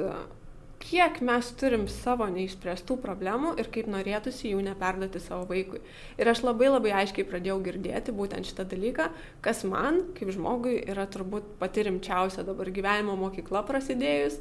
[0.79, 5.81] kiek mes turim savo neišspręstų problemų ir kaip norėtųsi jų neperduoti savo vaikui.
[6.21, 9.09] Ir aš labai labai aiškiai pradėjau girdėti būtent šitą dalyką,
[9.45, 14.39] kas man, kaip žmogui, yra turbūt pati rimčiausia dabar gyvenimo mokykla prasidėjus,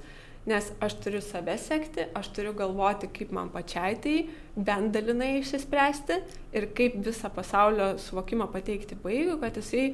[0.48, 4.18] nes aš turiu save sekti, aš turiu galvoti, kaip man pačiai tai
[4.56, 6.22] bent dalinai išsispręsti
[6.56, 9.89] ir kaip visą pasaulio suvokimą pateikti vaikui, kad jisai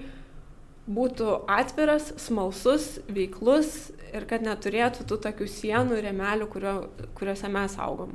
[0.84, 6.76] būtų atviras, smalsus, veiklus ir kad neturėtų tų tokių sienų ir remelių, kurio,
[7.18, 8.14] kuriuose mes augom.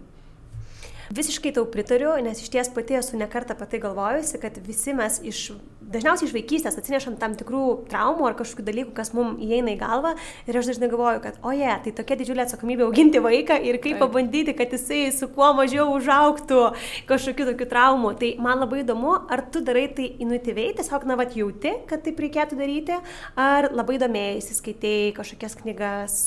[1.09, 5.15] Visiškai tau pritariu, nes iš ties pati esu nekartą apie tai galvojusi, kad visi mes
[5.25, 5.39] iš,
[5.81, 10.13] dažniausiai iš vaikystės atsinešam tam tikrų traumų ar kažkokių dalykų, kas mums įeina į galvą.
[10.45, 13.97] Ir aš dažnai galvoju, kad, oje, yeah, tai tokia didžiulė atsakomybė auginti vaiką ir kaip
[13.97, 14.05] Taip.
[14.05, 16.61] pabandyti, kad jisai su kuo mažiau užauktų
[17.09, 18.13] kažkokių tokių traumų.
[18.21, 22.21] Tai man labai įdomu, ar tu darai tai inuityviai, tiesiog, na, vat jauti, kad taip
[22.21, 23.01] reikėtų daryti,
[23.41, 26.19] ar labai domėjai, įsiskaitėjai kažkokias knygas,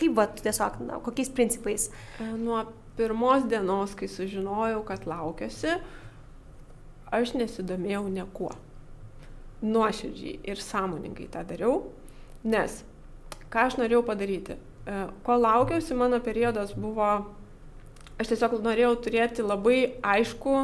[0.00, 1.90] kaip, va, tiesiog, na, kokiais principais?
[2.40, 2.64] Nuo
[2.96, 5.78] pirmos dienos, kai sužinojau, kad laukiasi,
[7.12, 8.52] aš nesidomėjau niekuo.
[9.62, 11.82] Nuoširdžiai ir sąmoningai tą dariau,
[12.42, 12.80] nes
[13.52, 14.56] ką aš norėjau padaryti.
[14.58, 17.10] E, ko laukiausi, mano periodas buvo,
[18.18, 20.56] aš tiesiog norėjau turėti labai aišku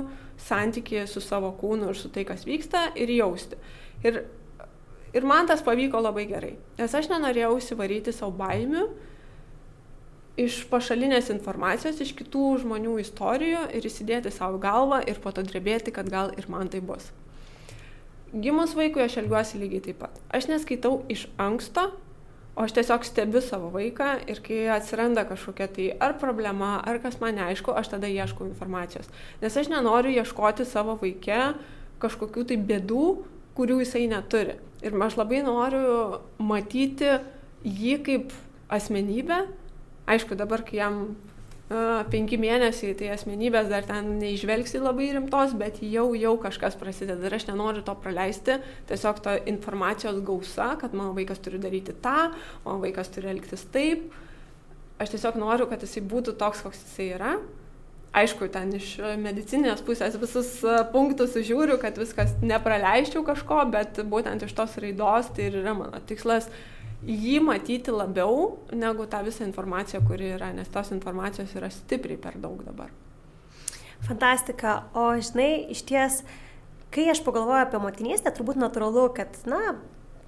[0.48, 3.58] santykį su savo kūnu ir su tai, kas vyksta ir jausti.
[4.06, 4.24] Ir,
[5.14, 8.88] ir man tas pavyko labai gerai, nes aš nenorėjau įsivaryti savo baimių,
[10.38, 15.94] iš pašalinės informacijos, iš kitų žmonių istorijų ir įsidėti savo galvą ir po to drebėti,
[15.94, 17.10] kad gal ir man tai bus.
[18.28, 20.20] Gimus vaikui aš elgiuosi lygiai taip pat.
[20.36, 21.88] Aš neskaitau iš anksto,
[22.54, 27.18] o aš tiesiog stebiu savo vaiką ir kai atsiranda kažkokia tai ar problema, ar kas
[27.22, 29.08] man neaišku, aš tada ieškau informacijos.
[29.42, 31.54] Nes aš nenoriu ieškoti savo vaikę
[32.02, 33.06] kažkokių tai bėdų,
[33.58, 34.58] kurių jisai neturi.
[34.84, 37.16] Ir aš labai noriu matyti
[37.64, 38.36] jį kaip
[38.70, 39.46] asmenybę,
[40.08, 41.00] Aišku, dabar, kai jam
[41.68, 47.28] uh, penki mėnesiai, tai asmenybės dar ten neižvelgsi labai rimtos, bet jau, jau kažkas prasideda
[47.28, 48.56] ir aš nenoriu to praleisti,
[48.88, 52.30] tiesiog to informacijos gausa, kad mano vaikas turi daryti tą,
[52.64, 54.08] mano vaikas turi elgtis taip.
[54.98, 57.36] Aš tiesiog noriu, kad jisai būtų toks, koks jisai yra.
[58.18, 60.48] Aišku, ten iš medicinės pusės visus
[60.94, 66.00] punktus žiūriu, kad viskas nepraleisčiau kažko, bet būtent iš tos raidos tai ir yra mano
[66.08, 66.48] tikslas
[67.06, 72.38] jį matyti labiau negu tą visą informaciją, kuri yra, nes tos informacijos yra stipriai per
[72.40, 72.90] daug dabar.
[74.06, 74.84] Fantastika.
[74.94, 76.22] O žinai, iš ties,
[76.94, 79.76] kai aš pagalvoju apie motinystę, turbūt natūralu, kad, na,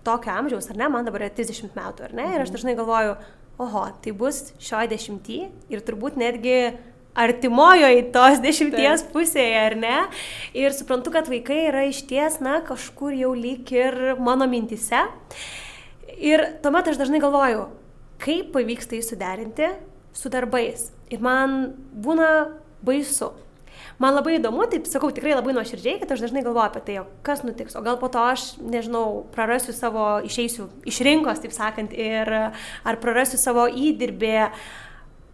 [0.07, 2.57] tokio amžiaus, ar ne, man dabar yra 30 metų, ar ne, ir aš mhm.
[2.59, 3.16] dažnai galvoju,
[3.61, 6.61] oho, tai bus šioje dešimtyje ir turbūt netgi
[7.21, 9.11] artimojoje tos dešimties Taip.
[9.14, 9.97] pusėje, ar ne?
[10.57, 15.03] Ir suprantu, kad vaikai yra iš ties, na, kažkur jau lyg ir mano mintise.
[16.21, 17.62] Ir tuomet aš dažnai galvoju,
[18.21, 19.71] kaip pavyks tai suderinti
[20.12, 20.91] su darbais.
[21.09, 22.51] Ir man būna
[22.85, 23.31] baisu.
[24.01, 27.41] Man labai įdomu, taip sakau, tikrai labai nuoširdžiai, kad aš dažnai galvoju apie tai, kas
[27.45, 27.77] nutiks.
[27.77, 33.01] O gal po to aš, nežinau, prarasiu savo, išeisiu iš rinkos, taip sakant, ir ar
[33.01, 34.35] prarasiu savo įdirbį.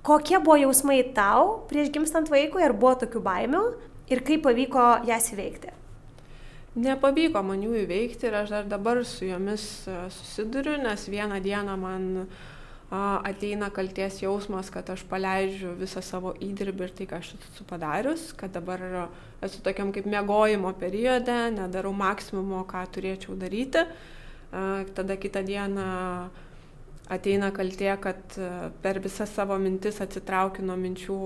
[0.07, 3.65] Kokie buvo jausmai tau prieš gimstant vaikui, ar buvo tokių baimių
[4.15, 5.76] ir kaip pavyko jas įveikti?
[6.77, 11.77] Nepavyko man jų įveikti ir aš dar dabar su jomis e, susiduriu, nes vieną dieną
[11.81, 12.09] man
[12.87, 18.29] ateina kalties jausmas, kad aš paleidžiu visą savo įdirbį ir tai, ką aš esu padarius,
[18.39, 19.09] kad dabar
[19.43, 23.83] esu tokiam kaip mėgojimo periode, nedarau maksimumo, ką turėčiau daryti.
[24.95, 25.89] Tada kitą dieną
[27.11, 28.51] ateina kaltė, kad e,
[28.83, 31.19] per visas savo mintis atsitraukiu nuo minčių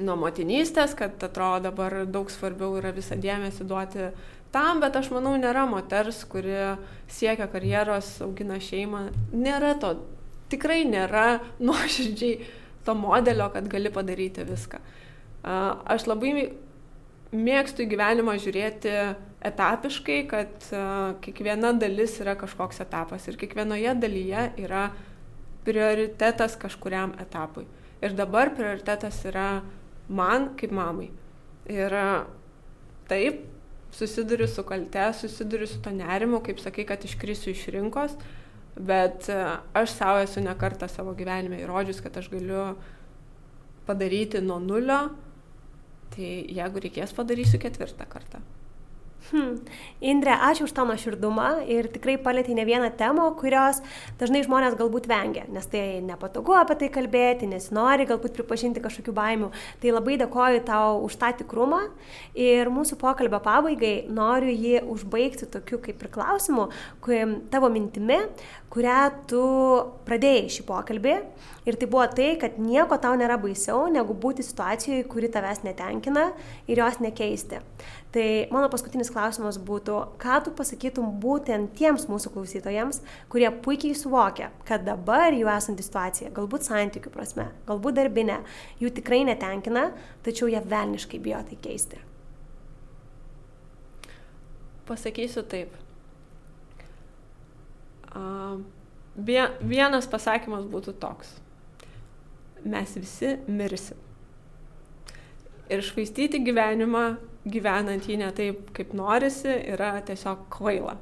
[0.00, 4.08] nuo motinystės, kad atrodo dabar daug svarbiau yra visą dėmesį duoti
[4.54, 6.76] tam, bet aš manau, nėra moters, kuri
[7.10, 9.96] siekia karjeros, augina šeimą, nėra to,
[10.52, 12.50] tikrai nėra nuoširdžiai
[12.84, 14.80] to modelio, kad gali padaryti viską.
[15.44, 16.34] Aš labai
[17.34, 18.92] mėgstu į gyvenimą žiūrėti
[19.44, 20.68] etapiškai, kad
[21.24, 24.86] kiekviena dalis yra kažkoks etapas ir kiekvienoje dalyje yra
[25.64, 27.66] prioritetas kažkuriam etapui.
[28.04, 29.62] Ir dabar prioritetas yra
[30.08, 31.08] man kaip mamai.
[31.72, 32.26] Ir uh,
[33.08, 33.44] taip,
[33.94, 38.18] susiduriu su kalte, susiduriu su to nerimu, kaip sakai, kad iškrisiu iš rinkos,
[38.76, 42.74] bet uh, aš savo esu nekartą savo gyvenime įrodžius, kad aš galiu
[43.88, 45.06] padaryti nuo nulio
[46.14, 48.38] Tai jeigu reikės, padarysiu ketvirtą kartą.
[49.30, 49.56] Hmm.
[50.04, 53.78] Indrė, ačiū už tą nuoširdumą ir tikrai palėtė ne vieną temą, kurios
[54.20, 59.48] dažnai žmonės galbūt vengia, nes tai nepatogu apie tai kalbėti, nesinori galbūt pripažinti kažkokių baimių.
[59.80, 61.80] Tai labai dėkoju tau už tą tikrumą
[62.36, 66.68] ir mūsų pokalbio pabaigai noriu jį užbaigti tokiu kaip ir klausimu,
[67.48, 68.20] tavo mintimi,
[68.74, 69.00] kurią
[69.30, 69.42] tu
[70.04, 71.16] pradėjai šį pokalbį.
[71.64, 76.26] Ir tai buvo tai, kad nieko tau nėra baisiau, negu būti situacijoje, kuri tavęs netenkina
[76.68, 77.62] ir jos nekeisti.
[78.14, 83.00] Tai mano paskutinis klausimas būtų, ką tu pasakytum būtent tiems mūsų klausytojams,
[83.32, 88.38] kurie puikiai suvokia, kad dabar jų esanti situacija, galbūt santykių prasme, galbūt darbinė,
[88.78, 89.88] jų tikrai netenkina,
[90.22, 91.98] tačiau jie velniškai bijo tai keisti.
[94.86, 95.74] Pasakysiu taip
[99.60, 101.34] vienas pasakymas būtų toks.
[102.64, 103.98] Mes visi mirsim.
[105.68, 110.96] Ir švaistyti gyvenimą, gyvenant jį ne taip, kaip norisi, yra tiesiog kvaila.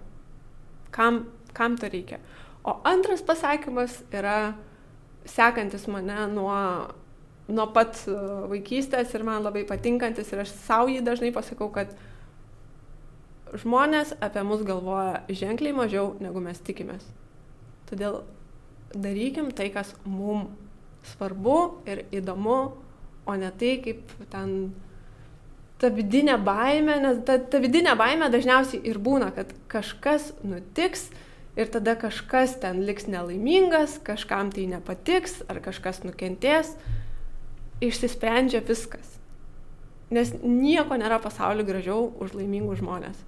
[0.94, 1.24] Kam,
[1.54, 2.18] kam to reikia?
[2.66, 4.54] O antras pasakymas yra
[5.26, 6.56] sekantis mane nuo,
[7.48, 7.98] nuo pat
[8.50, 11.94] vaikystės ir man labai patinkantis ir aš savo jį dažnai pasakau, kad
[13.62, 17.04] žmonės apie mus galvoja ženkliai mažiau, negu mes tikimės.
[17.90, 18.22] Todėl
[18.94, 20.50] darykim tai, kas mums
[21.12, 22.58] svarbu ir įdomu,
[23.26, 24.72] o ne tai, kaip ten
[25.82, 31.08] ta vidinė baime, nes ta, ta vidinė baime dažniausiai ir būna, kad kažkas nutiks
[31.58, 36.76] ir tada kažkas ten liks nelaimingas, kažkam tai nepatiks ar kažkas nukentės,
[37.82, 39.18] išsisprendžia viskas.
[40.12, 43.18] Nes nieko nėra pasauliu gražiau už laimingus žmonės.